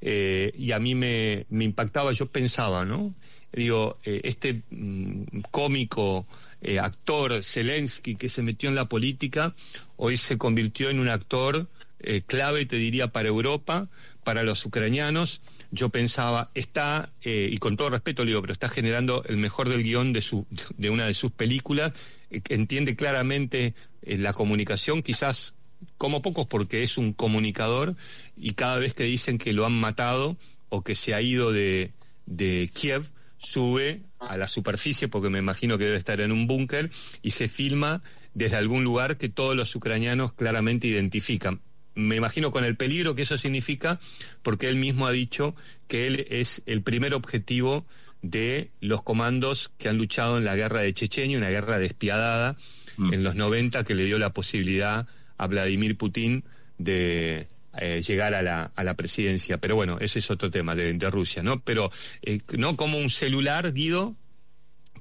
[0.05, 3.13] eh, y a mí me, me impactaba, yo pensaba, ¿no?
[3.53, 6.27] Digo, eh, este mm, cómico
[6.63, 9.53] eh, actor Zelensky que se metió en la política,
[9.97, 11.67] hoy se convirtió en un actor
[11.99, 13.89] eh, clave, te diría, para Europa,
[14.23, 15.41] para los ucranianos.
[15.71, 19.67] Yo pensaba, está, eh, y con todo respeto le digo, pero está generando el mejor
[19.67, 20.45] del guion de, su,
[20.77, 21.91] de una de sus películas,
[22.29, 25.53] entiende claramente la comunicación, quizás
[25.97, 27.95] como pocos porque es un comunicador,
[28.37, 30.37] y cada vez que dicen que lo han matado
[30.69, 31.91] o que se ha ido de,
[32.25, 36.89] de Kiev, sube a la superficie, porque me imagino que debe estar en un búnker,
[37.21, 38.03] y se filma
[38.33, 41.61] desde algún lugar que todos los ucranianos claramente identifican.
[41.95, 43.99] Me imagino con el peligro que eso significa,
[44.41, 45.55] porque él mismo ha dicho
[45.87, 47.85] que él es el primer objetivo
[48.21, 52.57] de los comandos que han luchado en la guerra de Chechenia, una guerra despiadada
[52.97, 53.13] Mm.
[53.13, 55.07] en los 90 que le dio la posibilidad
[55.37, 56.43] a Vladimir Putin
[56.77, 57.47] de
[57.77, 59.57] eh, llegar a la, a la presidencia.
[59.57, 61.59] Pero bueno, ese es otro tema de, de Rusia, ¿no?
[61.59, 64.15] Pero eh, no como un celular, Guido,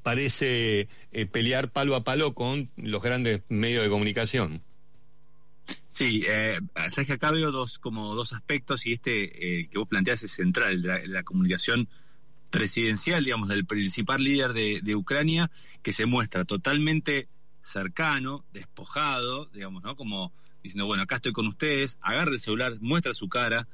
[0.02, 4.62] parece eh, pelear palo a palo con los grandes medios de comunicación.
[5.90, 6.58] Sí, eh,
[6.88, 10.32] sabes que acá veo dos, como dos aspectos y este eh, que vos planteás es
[10.32, 11.88] central, la, la comunicación
[12.50, 15.50] presidencial, digamos, del principal líder de, de Ucrania,
[15.82, 17.28] que se muestra totalmente
[17.62, 19.94] cercano, despojado, digamos, ¿no?
[19.96, 20.32] Como
[20.62, 23.66] diciendo, bueno, acá estoy con ustedes, agarra el celular, muestra su cara,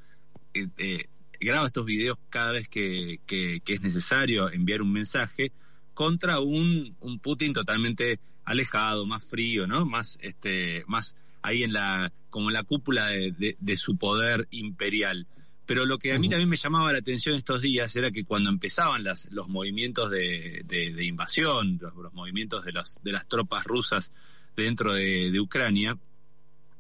[0.55, 1.07] eh, eh,
[1.41, 5.53] graba estos videos cada vez que, que- que es necesario enviar un mensaje
[5.95, 9.85] contra un, un Putin totalmente alejado, más frío, ¿no?
[9.85, 14.49] Más, este, más ahí en la, como en la cúpula de, de- de su poder
[14.51, 15.27] imperial.
[15.67, 18.49] Pero lo que a mí también me llamaba la atención estos días era que cuando
[18.49, 23.29] empezaban las, los movimientos de, de- de invasión, los, los movimientos de, las de las
[23.29, 24.11] tropas rusas
[24.57, 25.99] dentro de, de Ucrania,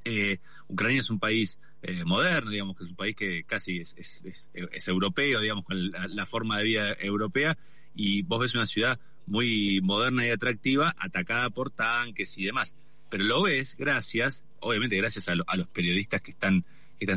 [0.08, 4.50] eh, Ucrania es un país eh, moderno, digamos que es un país que casi es,
[4.88, 7.56] europeo, digamos, con la, forma de vida europea,
[7.94, 12.74] y vos ves una ciudad muy moderna y atractiva, atacada por tanques y demás.
[13.10, 16.64] Pero lo ves gracias, obviamente gracias a, lo- a los periodistas que están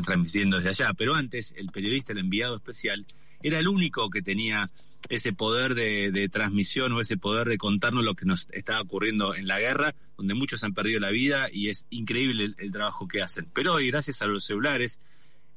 [0.02, 3.04] transmitiendo desde allá, pero antes el periodista, el enviado especial,
[3.42, 4.66] era el único que tenía
[5.08, 9.34] ese poder de, de transmisión o ese poder de contarnos lo que nos estaba ocurriendo
[9.34, 13.08] en la guerra, donde muchos han perdido la vida y es increíble el, el trabajo
[13.08, 13.48] que hacen.
[13.52, 15.00] Pero hoy, gracias a los celulares,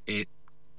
[0.06, 0.26] eh,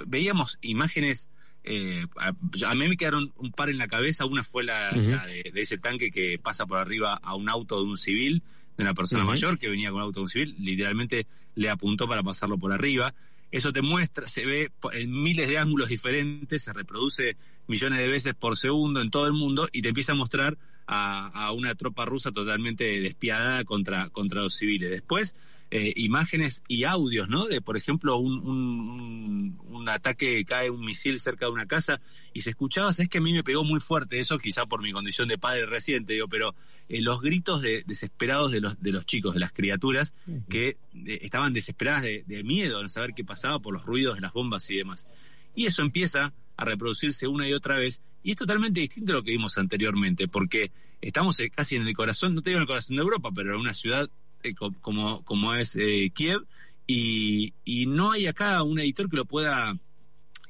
[0.06, 1.28] veíamos imágenes,
[1.64, 5.50] eh, a, a mí me quedaron un par en la cabeza, una fue la, de,
[5.52, 8.42] de ese tanque que pasa por arriba a un auto de un civil,
[8.76, 12.06] de una persona mayor que venía con un auto de un civil, literalmente le apuntó
[12.06, 13.14] para pasarlo por arriba.
[13.50, 17.36] Eso te muestra, se ve en miles de ángulos diferentes, se reproduce
[17.66, 21.28] millones de veces por segundo en todo el mundo y te empieza a mostrar a,
[21.28, 24.90] a una tropa rusa totalmente despiadada contra, contra los civiles.
[24.90, 25.34] Después,
[25.70, 27.46] eh, imágenes y audios, ¿no?
[27.46, 32.00] De, por ejemplo, un, un, un- ataque, cae un misil cerca de una casa
[32.32, 34.90] y se escuchaba, sabes que a mí me pegó muy fuerte eso, quizá por mi
[34.92, 36.54] condición de padre reciente, digo, pero
[36.88, 40.12] eh, los gritos de, desesperados de los, de los chicos, de las criaturas,
[40.48, 44.22] que eh, estaban desesperadas de, de miedo, de saber qué pasaba por los ruidos de
[44.22, 45.06] las bombas y demás.
[45.54, 49.22] Y eso empieza a reproducirse una y otra vez, y es totalmente distinto a lo
[49.22, 52.96] que vimos anteriormente, porque estamos casi en el corazón, no te digo en el corazón
[52.96, 54.10] de Europa, pero en una ciudad
[54.48, 56.46] eh, co- como, como es eh, Kiev,
[56.86, 59.76] y, y no hay acá un editor que lo pueda,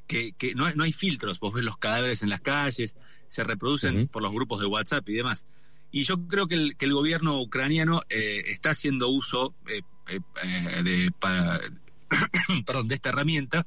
[0.07, 2.97] que, que no, no hay filtros, vos ves los cadáveres en las calles,
[3.29, 5.47] se reproducen por los grupos de WhatsApp y demás.
[5.91, 9.83] Y yo creo que el, que el gobierno ucraniano eh, está haciendo uso eh,
[10.85, 11.61] de, pa-
[12.67, 13.67] perdón, de esta herramienta.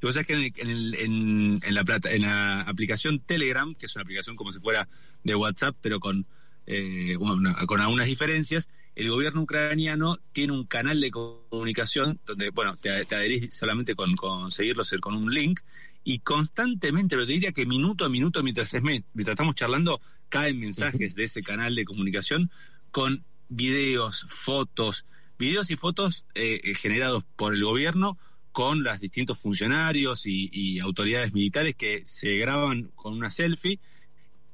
[0.00, 3.86] Y vos sabés que en, el- en, en la plata, en la aplicación Telegram, que
[3.86, 4.88] es una aplicación como si fuera
[5.22, 6.26] de WhatsApp, pero con,
[6.66, 12.76] eh, bueno, con algunas diferencias, el gobierno ucraniano tiene un canal de comunicación donde, bueno,
[12.76, 15.60] te, te adherís solamente con, con seguirlos con un link
[16.04, 20.58] y constantemente, pero te diría que minuto a minuto, mientras, es mientras estamos charlando, caen
[20.58, 22.50] mensajes de ese canal de comunicación
[22.90, 25.06] con videos, fotos,
[25.38, 28.18] videos y fotos eh, eh, generados por el gobierno
[28.50, 33.80] con los distintos funcionarios y, y autoridades militares que se graban con una selfie,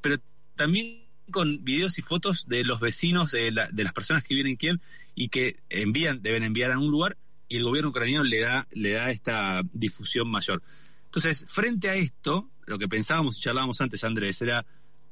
[0.00, 0.18] pero
[0.54, 4.50] también con videos y fotos de los vecinos de, la- de las personas que viven
[4.52, 4.80] en Kiev
[5.14, 7.16] y que envían, deben enviar a un lugar
[7.48, 10.62] y el gobierno ucraniano le da, le da esta difusión mayor.
[11.06, 14.66] Entonces, frente a esto, lo que pensábamos y charlábamos antes, Andrés, era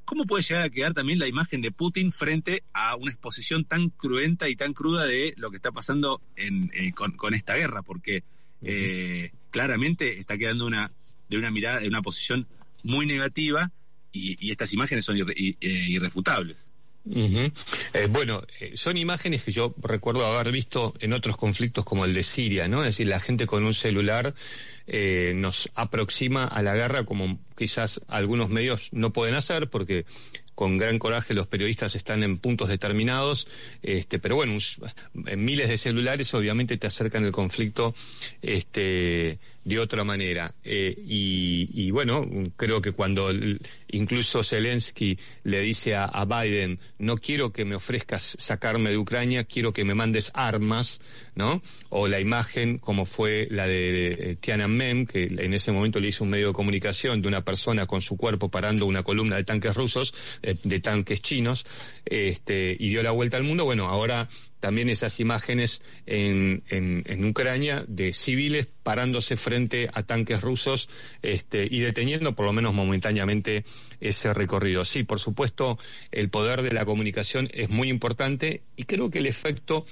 [0.04, 3.88] cómo puede llegar a quedar también la imagen de Putin frente a una exposición tan
[3.88, 7.82] cruenta y tan cruda de lo que está pasando en, eh, con, con esta guerra,
[7.82, 8.22] porque
[8.62, 10.92] eh, claramente está quedando una,
[11.28, 12.46] de una mirada, de una posición
[12.84, 13.72] muy negativa
[14.16, 16.70] y, y estas imágenes son irre- eh, irrefutables.
[17.08, 22.12] Eh, bueno, eh, son imágenes que yo recuerdo haber visto en otros conflictos como el
[22.12, 22.80] de Siria, ¿no?
[22.80, 24.34] Es decir, la gente con un celular
[24.88, 30.04] eh, nos aproxima a la guerra como quizás algunos medios no pueden hacer porque
[30.56, 33.46] con gran coraje los periodistas están en puntos determinados,
[33.82, 34.56] este, pero bueno,
[35.14, 37.94] miles de celulares obviamente te acercan el conflicto
[38.42, 40.54] este, de otra manera.
[40.62, 42.24] Eh, y, y bueno,
[42.56, 43.32] creo que cuando
[43.88, 49.42] incluso Zelensky le dice a, a Biden, no quiero que me ofrezcas sacarme de Ucrania,
[49.42, 51.00] quiero que me mandes armas,
[51.34, 51.62] ¿no?
[51.88, 56.22] O la imagen como fue la de, eh, Tiananmen, que en ese momento le hizo
[56.22, 59.74] un medio de comunicación de una persona con su cuerpo parando una columna de tanques
[59.74, 61.66] rusos, eh, de tanques chinos,
[62.04, 63.64] este, y dio la vuelta al mundo.
[63.64, 64.28] Bueno, ahora
[64.60, 70.88] también esas imágenes en, en, en Ucrania de civiles parándose frente a tanques rusos
[71.22, 73.64] este, y deteniendo por lo menos momentáneamente
[74.00, 74.84] ese recorrido.
[74.84, 75.78] Sí, por supuesto,
[76.12, 79.86] el poder de la comunicación es muy importante y creo que el efecto,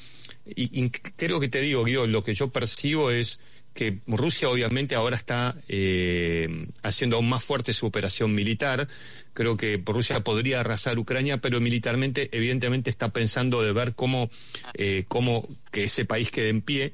[0.47, 3.41] y, y creo que te digo, Guido, lo que yo percibo es
[3.75, 8.89] que Rusia obviamente ahora está eh, haciendo aún más fuerte su operación militar.
[9.33, 14.31] Creo que Rusia podría arrasar Ucrania, pero militarmente evidentemente está pensando de ver cómo,
[14.75, 16.93] eh, cómo que ese país quede en pie.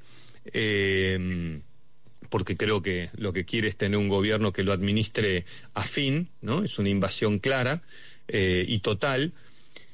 [0.53, 1.61] eh,
[2.31, 6.29] porque creo que lo que quiere es tener un gobierno que lo administre a fin,
[6.41, 6.65] ¿no?
[6.65, 7.83] Es una invasión clara
[8.29, 9.33] eh, y total.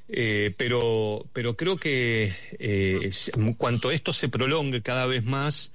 [0.09, 3.11] Eh, pero, pero creo que eh,
[3.57, 5.73] cuanto esto se prolongue cada vez más,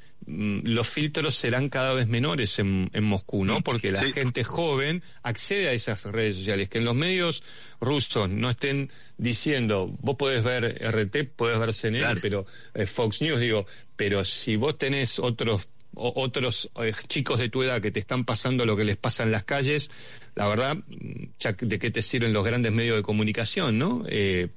[0.63, 3.61] los filtros serán cada vez menores en, en Moscú, ¿no?
[3.61, 4.13] Porque la Sí.
[4.13, 7.43] gente joven accede a esas redes sociales, que en los medios
[7.79, 12.19] rusos no estén diciendo, vos podés ver RT, podés ver CNN, Claro.
[12.21, 13.65] pero eh, Fox News, digo,
[13.95, 18.23] pero si vos tenés otros o- otros eh, chicos de tu edad que te están
[18.23, 19.91] pasando lo que les pasa en las calles,
[20.35, 24.05] la verdad, mm, ya de qué te sirven los grandes medios de comunicación, ¿no?
[24.07, 24.47] Eh,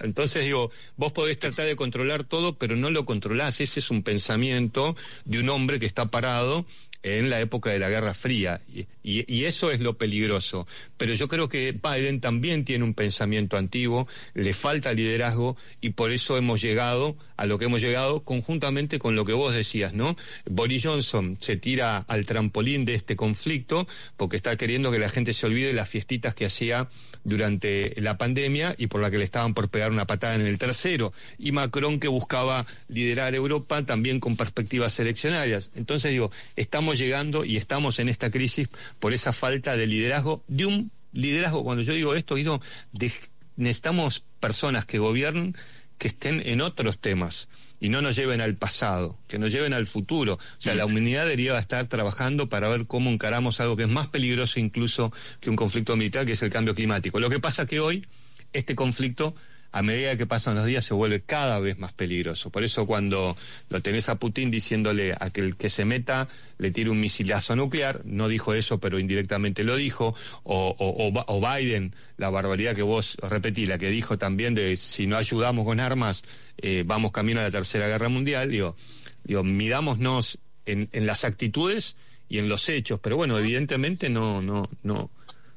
[0.00, 3.60] entonces digo, vos podés tratar de controlar todo, pero no lo controlás.
[3.60, 6.66] Ese es un pensamiento de un hombre que está parado
[7.02, 8.60] en la época de la Guerra Fría.
[8.72, 10.66] Y, y- eso es lo peligroso.
[10.96, 16.10] Pero yo creo que Biden también tiene un pensamiento antiguo, le falta liderazgo y por
[16.10, 20.16] eso hemos llegado a lo que hemos llegado conjuntamente con lo que vos decías, ¿no?
[20.46, 23.86] Boris Johnson se tira al trampolín de este conflicto
[24.16, 26.88] porque está queriendo que la gente se olvide de las fiestitas que hacía
[27.24, 30.58] durante la pandemia y por la que le estaban por pegar una patada en el
[30.58, 31.12] tercero.
[31.38, 35.70] Y Macron que buscaba liderar Europa también con perspectivas eleccionarias.
[35.74, 38.68] Entonces digo, estamos llegando y estamos en esta crisis
[39.00, 42.60] por esa falta de liderazgo, de un liderazgo, cuando yo digo esto, digo,
[42.92, 43.12] de-
[43.56, 45.56] necesitamos personas que gobiernen
[45.98, 47.48] que estén en otros temas
[47.80, 50.34] y no nos lleven al pasado, que nos lleven al futuro.
[50.34, 54.08] O sea, la humanidad debería estar trabajando para ver cómo encaramos algo que es más
[54.08, 57.18] peligroso incluso que un conflicto militar, que es el cambio climático.
[57.18, 58.06] Lo que pasa que hoy
[58.52, 59.34] este conflicto
[59.78, 62.48] a medida que pasan los días se vuelve cada vez más peligroso.
[62.50, 63.36] Por eso cuando
[63.68, 67.54] lo tenés a Putin diciéndole a que el que se meta le tire un misilazo
[67.56, 70.14] nuclear, no dijo eso, pero indirectamente lo dijo,
[70.44, 75.06] o, o- o Biden, la barbaridad que vos repetí, la que dijo también de si
[75.06, 76.22] no ayudamos con armas,
[76.56, 78.76] eh, vamos camino a la Tercera Guerra Mundial, digo,
[79.24, 81.96] digo midámonos en, en las actitudes
[82.30, 85.10] y en los hechos, pero bueno, evidentemente no, no, no,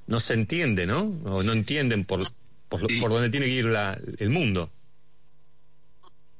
[0.07, 1.03] no se entiende, ¿no?
[1.24, 2.28] O no entienden por,
[2.70, 2.99] por, lo- Sí.
[2.99, 4.72] por dónde tiene que ir la, el mundo.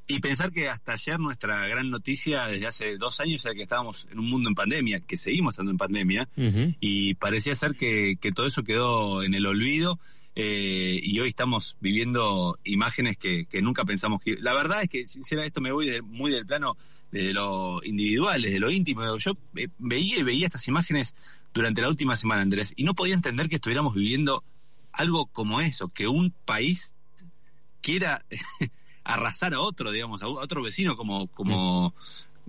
[0.08, 4.08] Y pensar que hasta ayer nuestra gran noticia, desde hace dos años, era que estábamos
[4.12, 6.28] en un mundo en pandemia, que seguimos estando en pandemia,
[6.80, 10.00] y parecía ser que, que todo eso quedó en el olvido.
[10.36, 14.36] eh, y hoy estamos viviendo imágenes que, que nunca pensamos que.
[14.40, 16.78] La verdad es que, sinceramente, esto me voy de- muy del plano
[17.12, 19.18] desde lo individual, desde lo íntimo.
[19.18, 21.14] Yo eh, veía y veía estas imágenes
[21.54, 24.44] durante la última semana, Andrés, y no podía entender que estuviéramos viviendo
[25.00, 26.94] algo como eso, que un país
[27.82, 28.26] quiera
[29.06, 31.96] arrasar a otro, digamos, a otro vecino como, como,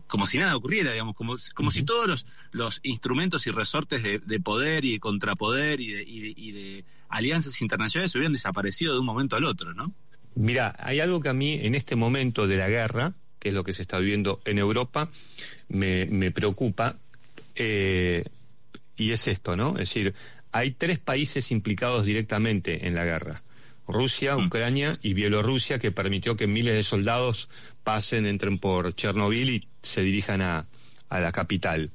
[0.09, 4.41] como si nada ocurriera, digamos, como, como si todos los, los instrumentos y resortes de,
[4.41, 9.37] poder y de contrapoder y de, y de alianzas internacionales hubieran desaparecido de un momento
[9.37, 9.93] al otro, ¿no?
[10.35, 13.63] Mira, hay algo que a mí en este momento de la guerra, que es lo
[13.63, 15.09] que se está viviendo en Europa,
[15.69, 16.97] me, me preocupa,
[17.55, 18.25] eh,
[18.97, 19.71] y es esto, ¿no?
[19.73, 20.15] Es decir,
[20.53, 23.43] hay tres países implicados directamente en la guerra.
[23.87, 24.47] Rusia, mm.
[24.47, 27.49] Ucrania y Bielorrusia, que permitió que miles de soldados
[27.83, 30.67] pasen, entren por Chernobyl y se dirijan a,
[31.09, 31.91] a la capital.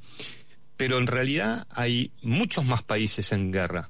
[0.78, 3.90] Pero en realidad hay muchos más países en guerra.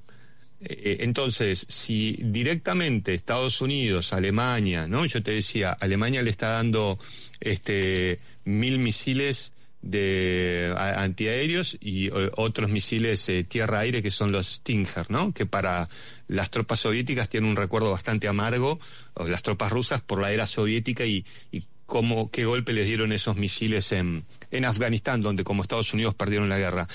[0.60, 5.04] Eh, entonces, si directamente Estados Unidos, Alemania, ¿no?
[5.04, 6.98] Yo te decía, Alemania le está dando
[7.40, 9.52] este mil misiles
[9.86, 15.32] de antiaéreos y otros misiles eh, tierra-aire que son los Stinger, ¿no?
[15.32, 15.88] Que para
[16.28, 18.80] las tropas soviéticas tienen un recuerdo bastante amargo,
[19.26, 23.36] las tropas rusas por la era soviética y, y cómo, qué golpe les dieron esos
[23.36, 26.88] misiles en, en Afganistán, donde como Estados Unidos perdieron la guerra.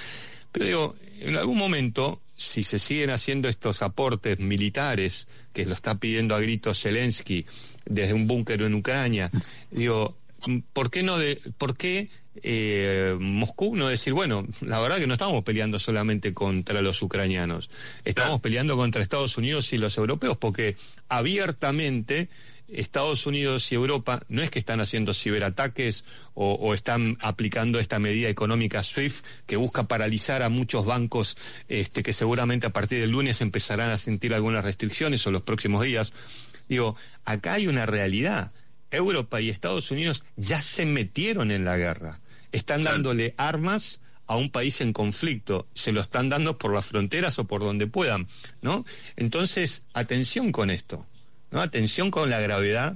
[0.52, 5.96] Pero digo, en algún momento si se siguen haciendo estos aportes militares que lo está
[5.96, 7.46] pidiendo a gritos Zelensky
[7.86, 9.30] desde un búnker en Ucrania,
[9.70, 10.18] digo,
[10.74, 12.10] ¿por qué no de, por qué
[12.44, 17.70] eh, Moscú no decir, bueno, la verdad que no estamos peleando solamente contra los ucranianos,
[18.06, 20.76] estamos peleando contra Estados Unidos y los europeos porque
[21.10, 22.30] abiertamente
[22.72, 28.30] Estados Unidos y Europa no es que están haciendo ciberataques o, están aplicando esta medida
[28.30, 33.42] económica SWIFT que busca paralizar a muchos bancos este, que seguramente a partir del lunes
[33.42, 36.14] empezarán a sentir algunas restricciones o los próximos días.
[36.70, 38.52] Digo, acá hay una realidad.
[38.92, 42.20] Europa y Estados Unidos ya se metieron en la guerra.
[42.52, 47.38] Están dándole armas a un país en conflicto, se lo están dando por las fronteras
[47.40, 48.28] o por donde puedan,
[48.62, 48.86] ¿no?
[49.18, 51.06] Entonces, atención con esto.
[51.52, 51.62] ¿no?
[51.62, 52.96] Atención con la gravedad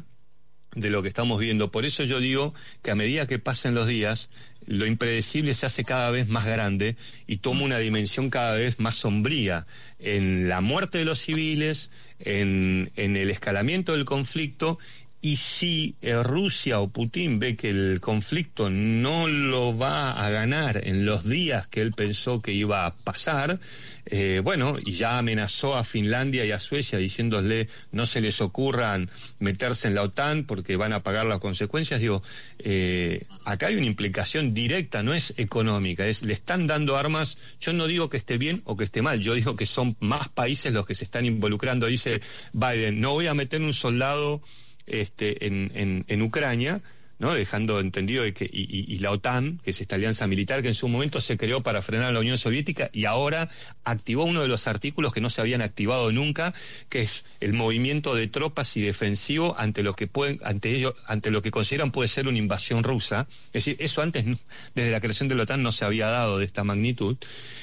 [0.76, 1.72] de lo que estamos viendo.
[1.72, 4.30] Por eso yo digo que a medida que pasen los días,
[4.66, 6.96] lo impredecible se hace cada vez más grande
[7.28, 9.68] y toma una dimensión cada vez más sombría
[10.00, 14.80] en la muerte de los civiles, en, en el escalamiento del conflicto
[15.22, 20.88] y si eh, Rusia o Putin ve que el conflicto no lo va a ganar
[20.88, 23.60] en los días que él pensó que iba a pasar,
[24.06, 29.10] eh, bueno, y ya amenazó a Finlandia y a Suecia diciéndole no se les ocurran
[29.40, 32.22] meterse en la OTAN porque van a pagar las consecuencias, digo,
[32.60, 37.74] eh, acá hay una implicación directa, no es económica, es le están dando armas, yo
[37.74, 40.72] no digo que esté bien o que esté mal, yo digo que son más países
[40.72, 42.22] los que se están involucrando, dice
[42.54, 44.44] Biden, no voy a meter un soldado
[44.88, 46.82] este, en, en, Ucrania,
[47.18, 47.34] ¿no?
[47.34, 51.22] dejando entendido que y, la OTAN, que es esta alianza militar que en su momento
[51.22, 53.50] se creó para frenar a la Unión Soviética y ahora
[53.84, 56.54] activó uno de los artículos que no se habían activado nunca,
[56.90, 61.32] que es el movimiento de tropas y defensivo ante lo que pueden ante ellos ante
[61.32, 63.28] lo que consideran puede ser una invasión rusa.
[63.48, 64.26] Es decir, eso antes
[64.74, 67.18] desde la creación de la OTAN no se había dado de esta magnitud.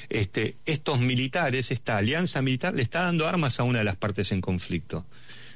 [0.09, 4.31] Este, estos militares, esta alianza militar le está dando armas a una de las partes
[4.31, 5.05] en conflicto.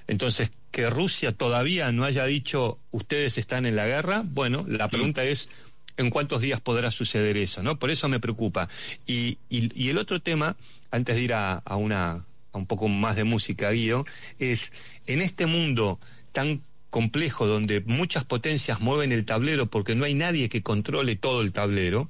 [0.07, 5.23] Entonces, que Rusia todavía no haya dicho ustedes están en la guerra, bueno, la pregunta
[5.23, 5.49] es
[5.97, 7.79] en cuántos días podrá suceder eso, ¿no?
[7.79, 8.69] Por eso me preocupa.
[9.05, 10.55] Y, y, el otro tema,
[10.91, 14.05] antes de ir a, a, una a un poco más de música, Guido,
[14.39, 14.71] es
[15.07, 15.99] en este mundo
[16.31, 21.41] tan complejo donde muchas potencias mueven el tablero porque no hay nadie que controle todo
[21.41, 22.09] el tablero,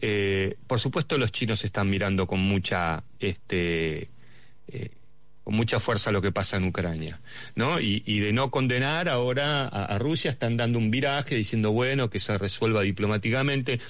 [0.00, 4.10] eh, por supuesto los chinos están mirando con mucha este,
[4.68, 4.90] eh,
[5.50, 7.20] con mucha fuerza lo que pasa en Ucrania,
[7.56, 7.80] ¿no?
[7.80, 12.38] Y, de no condenar ahora a, Rusia están dando un viraje diciendo bueno que se
[12.38, 13.80] resuelva diplomáticamente,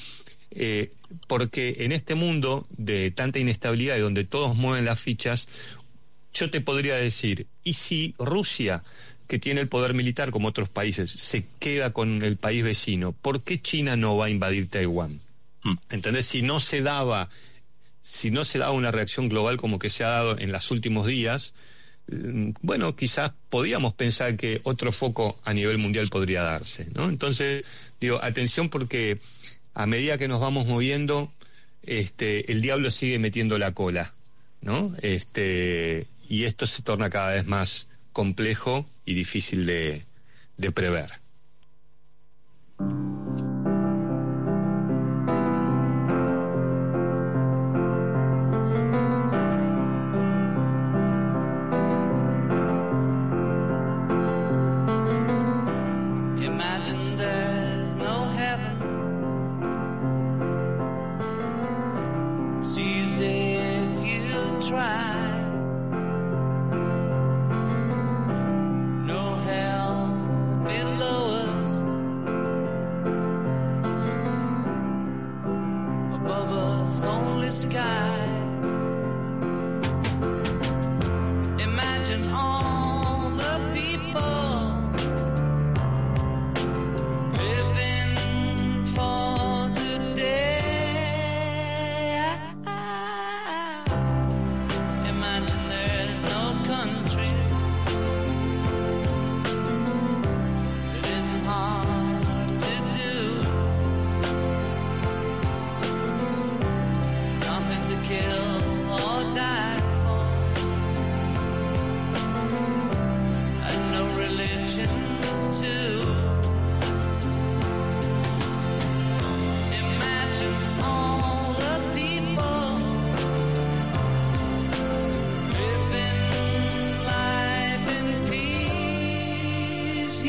[0.52, 0.90] eh,
[1.28, 5.48] porque en este mundo de tanta inestabilidad y donde todos mueven las fichas,
[6.32, 8.82] yo te podría decir, ¿y si Rusia
[9.28, 13.42] que tiene el poder militar como otros países, se queda con el país vecino, ¿por
[13.42, 15.20] qué China no va a invadir Taiwán?
[15.62, 15.74] Hmm.
[15.90, 16.24] ¿Entendés?
[16.24, 17.28] Si no se daba
[18.10, 21.06] si no se da una reacción global como que se ha dado en los últimos
[21.06, 21.54] días,
[22.08, 26.88] mm, bueno, quizás podíamos pensar que otro foco a nivel mundial podría darse.
[26.96, 27.64] Entonces,
[28.00, 29.20] digo, atención porque
[29.74, 31.32] a medida que nos vamos moviendo,
[31.84, 34.12] este, el diablo sigue metiendo la cola,
[34.60, 34.92] ¿no?
[35.02, 40.04] Este, y esto se torna cada vez más complejo y difícil de
[40.74, 41.10] prever.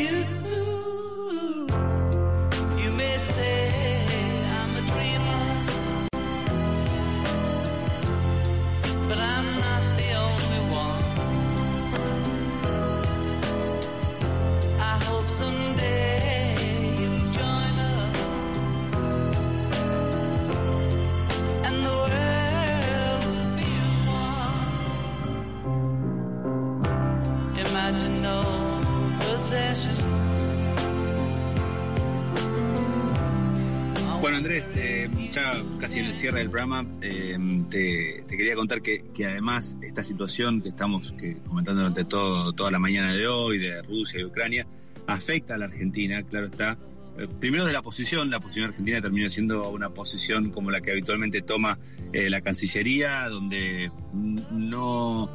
[0.01, 0.50] you
[35.79, 37.37] casi en el cierre del programa, eh,
[37.69, 41.13] te, quería contar que, además esta situación que estamos
[41.47, 44.67] comentando durante todo, toda la mañana de hoy, de Rusia y Ucrania,
[45.07, 46.77] afecta a la Argentina, claro está.
[47.17, 50.91] Eh, primero de la posición, la posición argentina terminó siendo una posición como la que
[50.91, 51.79] habitualmente toma
[52.13, 55.29] eh, la Cancillería, donde no,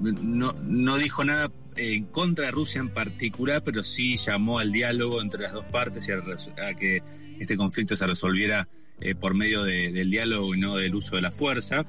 [0.00, 5.22] no, no dijo nada en contra de Rusia en particular, pero sí llamó al diálogo
[5.22, 7.02] entre las dos partes y a que
[7.38, 8.68] este conflicto se resolviera
[9.00, 11.84] eh, por medio del diálogo y no del uso de la fuerza.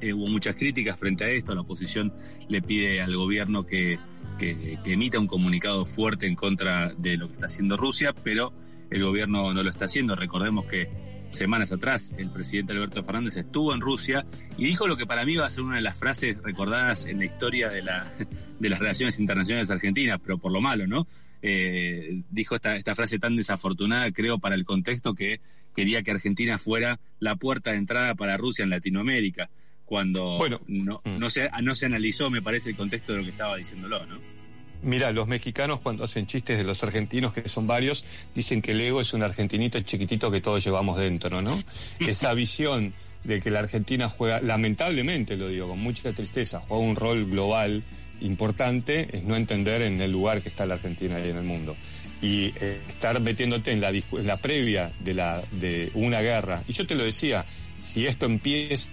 [0.00, 2.12] Eh, hubo muchas críticas frente a esto, la oposición
[2.48, 3.98] le pide al gobierno que,
[4.84, 8.52] emita un comunicado fuerte en contra de lo que está haciendo Rusia, pero
[8.90, 10.16] el gobierno no lo está haciendo.
[10.16, 10.88] Recordemos que
[11.30, 14.26] semanas atrás el presidente Alberto Fernández estuvo en Rusia
[14.58, 17.18] y dijo lo que para mí va a ser una de las frases recordadas en
[17.18, 18.12] la historia de, la,
[18.58, 21.06] de las relaciones internacionales argentinas, pero por lo malo, ¿no?
[21.42, 25.40] Eh, dijo esta, esta frase tan desafortunada, creo, para el contexto que
[25.74, 29.50] quería que Argentina fuera la puerta de entrada para Rusia en Latinoamérica,
[29.84, 30.38] cuando
[30.68, 31.18] no, mm.
[31.18, 34.20] no, se, no se analizó, me parece, el contexto de lo que estaba diciéndolo, ¿no?
[34.82, 38.80] Mira, los mexicanos cuando hacen chistes de los argentinos, que son varios, dicen que el
[38.80, 41.56] ego es un argentinito chiquitito que todos llevamos dentro, ¿no?
[42.00, 46.96] Esa visión de que la Argentina juega, lamentablemente lo digo, con mucha tristeza, juega un
[46.96, 47.84] rol global
[48.22, 51.76] importante, es no entender en el lugar que está la Argentina y en el mundo
[52.22, 56.62] y eh, estar metiéndote en la, la previa de una guerra.
[56.68, 57.44] Y yo te lo decía,
[57.78, 58.88] si esto empieza,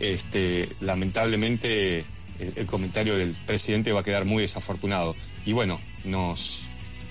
[0.00, 2.04] este, lamentablemente
[2.40, 5.14] el, comentario del presidente va a quedar muy desafortunado.
[5.46, 6.62] Y bueno, nos,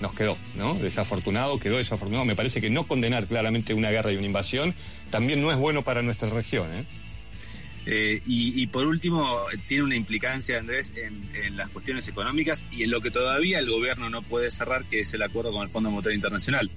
[0.02, 0.74] nos quedó, ¿no?
[0.74, 2.26] Desafortunado, quedó desafortunado.
[2.26, 4.74] Me parece que no condenar claramente una guerra y una invasión
[5.10, 6.84] también no es bueno para nuestra región, ¿eh?
[7.86, 9.26] Eh, y, por último,
[9.66, 14.10] tiene una implicancia, Andrés, en, las cuestiones económicas y en lo que todavía el gobierno
[14.10, 16.70] no puede cerrar, que es el acuerdo con el Fondo Monetario Internacional.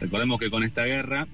[0.00, 1.28] Recordemos que con esta guerra,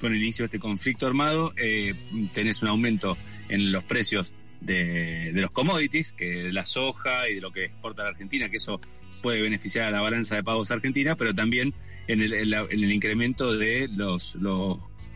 [0.00, 1.94] con el inicio de este conflicto armado, eh,
[2.32, 3.18] tenés un aumento
[3.48, 8.04] en los precios de, los commodities, que de la soja y de lo que exporta
[8.04, 8.80] la Argentina, que eso
[9.22, 11.74] puede beneficiar a la balanza de pagos argentina, pero también
[12.08, 14.36] en el, incremento de los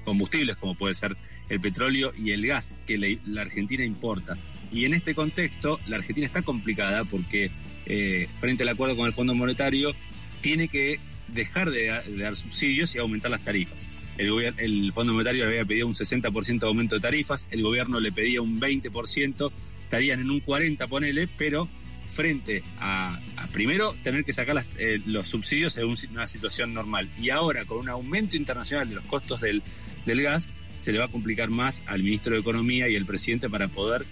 [0.05, 1.17] combustibles, como puede ser
[1.51, 4.39] el petróleo y el gas que la, Argentina importa.
[4.73, 7.51] Y en este contexto, la Argentina está complicada porque
[7.87, 9.95] eh, frente al acuerdo con el Fondo Monetario,
[10.41, 11.87] tiene que dejar de,
[12.17, 13.87] dar subsidios y aumentar las tarifas.
[14.17, 18.01] El, el Fondo Monetario le había pedido un 60% de aumento de tarifas, el gobierno
[18.01, 19.53] le pedía un 20%,
[19.85, 21.69] estarían en un 40%, ponele, pero
[22.13, 23.19] frente a,
[23.53, 27.89] primero tener que sacar eh, los subsidios en una situación normal y ahora con un
[27.89, 29.63] aumento internacional de los costos del
[30.07, 30.51] gas,
[30.81, 34.05] se le va a complicar más al ministro de Economía y al presidente para poder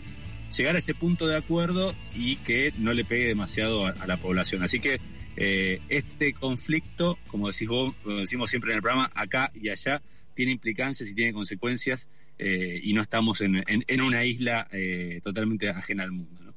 [0.56, 4.62] llegar a ese punto de acuerdo y que no le pegue demasiado a, la población.
[4.62, 5.00] Así que
[5.36, 10.02] eh, este conflicto, como, decís vos, decimos siempre en el programa, acá y allá,
[10.34, 12.08] tiene implicancias y tiene consecuencias
[12.38, 13.64] eh, y no estamos en,
[14.00, 16.47] una isla eh, totalmente ajena al mundo.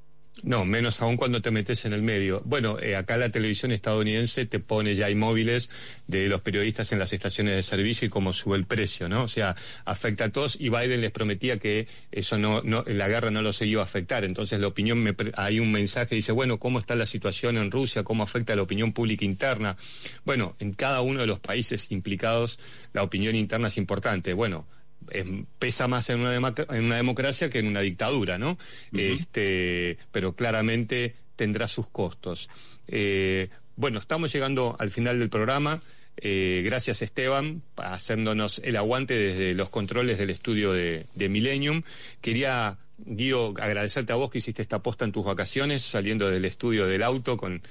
[0.43, 2.41] Menos aún cuando te metes en el medio.
[2.45, 5.69] Bueno, eh, acá la televisión estadounidense te pone ya inmóviles
[6.07, 9.23] de los periodistas en las estaciones de servicio y cómo sube el precio, ¿no?
[9.23, 9.55] O sea,
[9.85, 13.51] afecta a todos y Biden les prometía que eso no, no la guerra no lo
[13.61, 14.23] iba a afectar.
[14.23, 18.03] Entonces la opinión, me, hay un mensaje dice, bueno, ¿cómo está la situación en Rusia?
[18.03, 19.77] ¿Cómo afecta la opinión pública interna?
[20.25, 22.59] Bueno, en cada uno de los países implicados
[22.93, 24.33] la opinión interna es importante.
[24.33, 24.65] Bueno,
[25.59, 28.57] pesa más en una, en una democracia que en una dictadura, ¿no?
[28.93, 32.49] este, pero claramente tendrá sus costos.
[32.87, 35.81] Eh, bueno, estamos llegando al final del programa.
[36.17, 41.83] Eh, gracias Esteban, haciéndonos el aguante desde los controles del estudio de, de Millennium.
[42.21, 46.87] Quería Guido, agradecerte a vos que hiciste esta posta en tus vacaciones, saliendo del estudio
[46.87, 47.61] del auto con,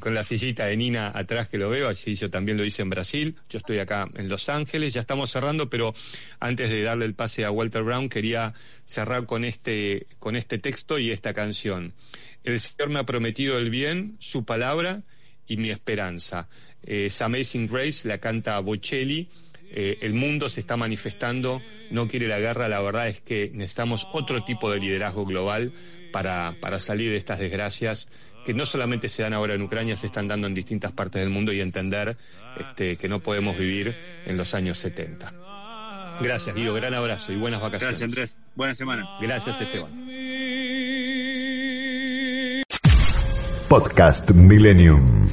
[0.00, 2.90] con, la sillita de Nina atrás que lo veo, así yo también lo hice en
[2.90, 5.94] Brasil, yo estoy acá en Los Ángeles, ya estamos cerrando, pero
[6.40, 8.54] antes de darle el pase a Walter Brown quería
[8.84, 11.94] cerrar con este, con este texto y esta canción.
[12.44, 15.02] El Señor me ha prometido el bien, su palabra
[15.46, 16.48] y mi esperanza.
[16.82, 19.28] Es Amazing Grace, la canta Bocelli,
[19.74, 24.06] eh, el mundo se está manifestando, no quiere la guerra, la verdad es que necesitamos
[24.12, 25.72] otro tipo de liderazgo global
[26.12, 28.08] para, para salir de estas desgracias
[28.44, 31.30] que no solamente se dan ahora en Ucrania, se están dando en distintas partes del
[31.30, 32.16] mundo y entender
[32.58, 33.96] este, que no podemos vivir
[34.26, 35.32] en los años 70.
[36.20, 36.74] Gracias, Guido.
[36.74, 37.98] Gran abrazo y buenas vacaciones.
[37.98, 38.38] Gracias, Andrés.
[38.54, 39.08] Buena semana.
[39.20, 39.90] Gracias, Esteban.
[43.68, 45.30] Podcast Millennium.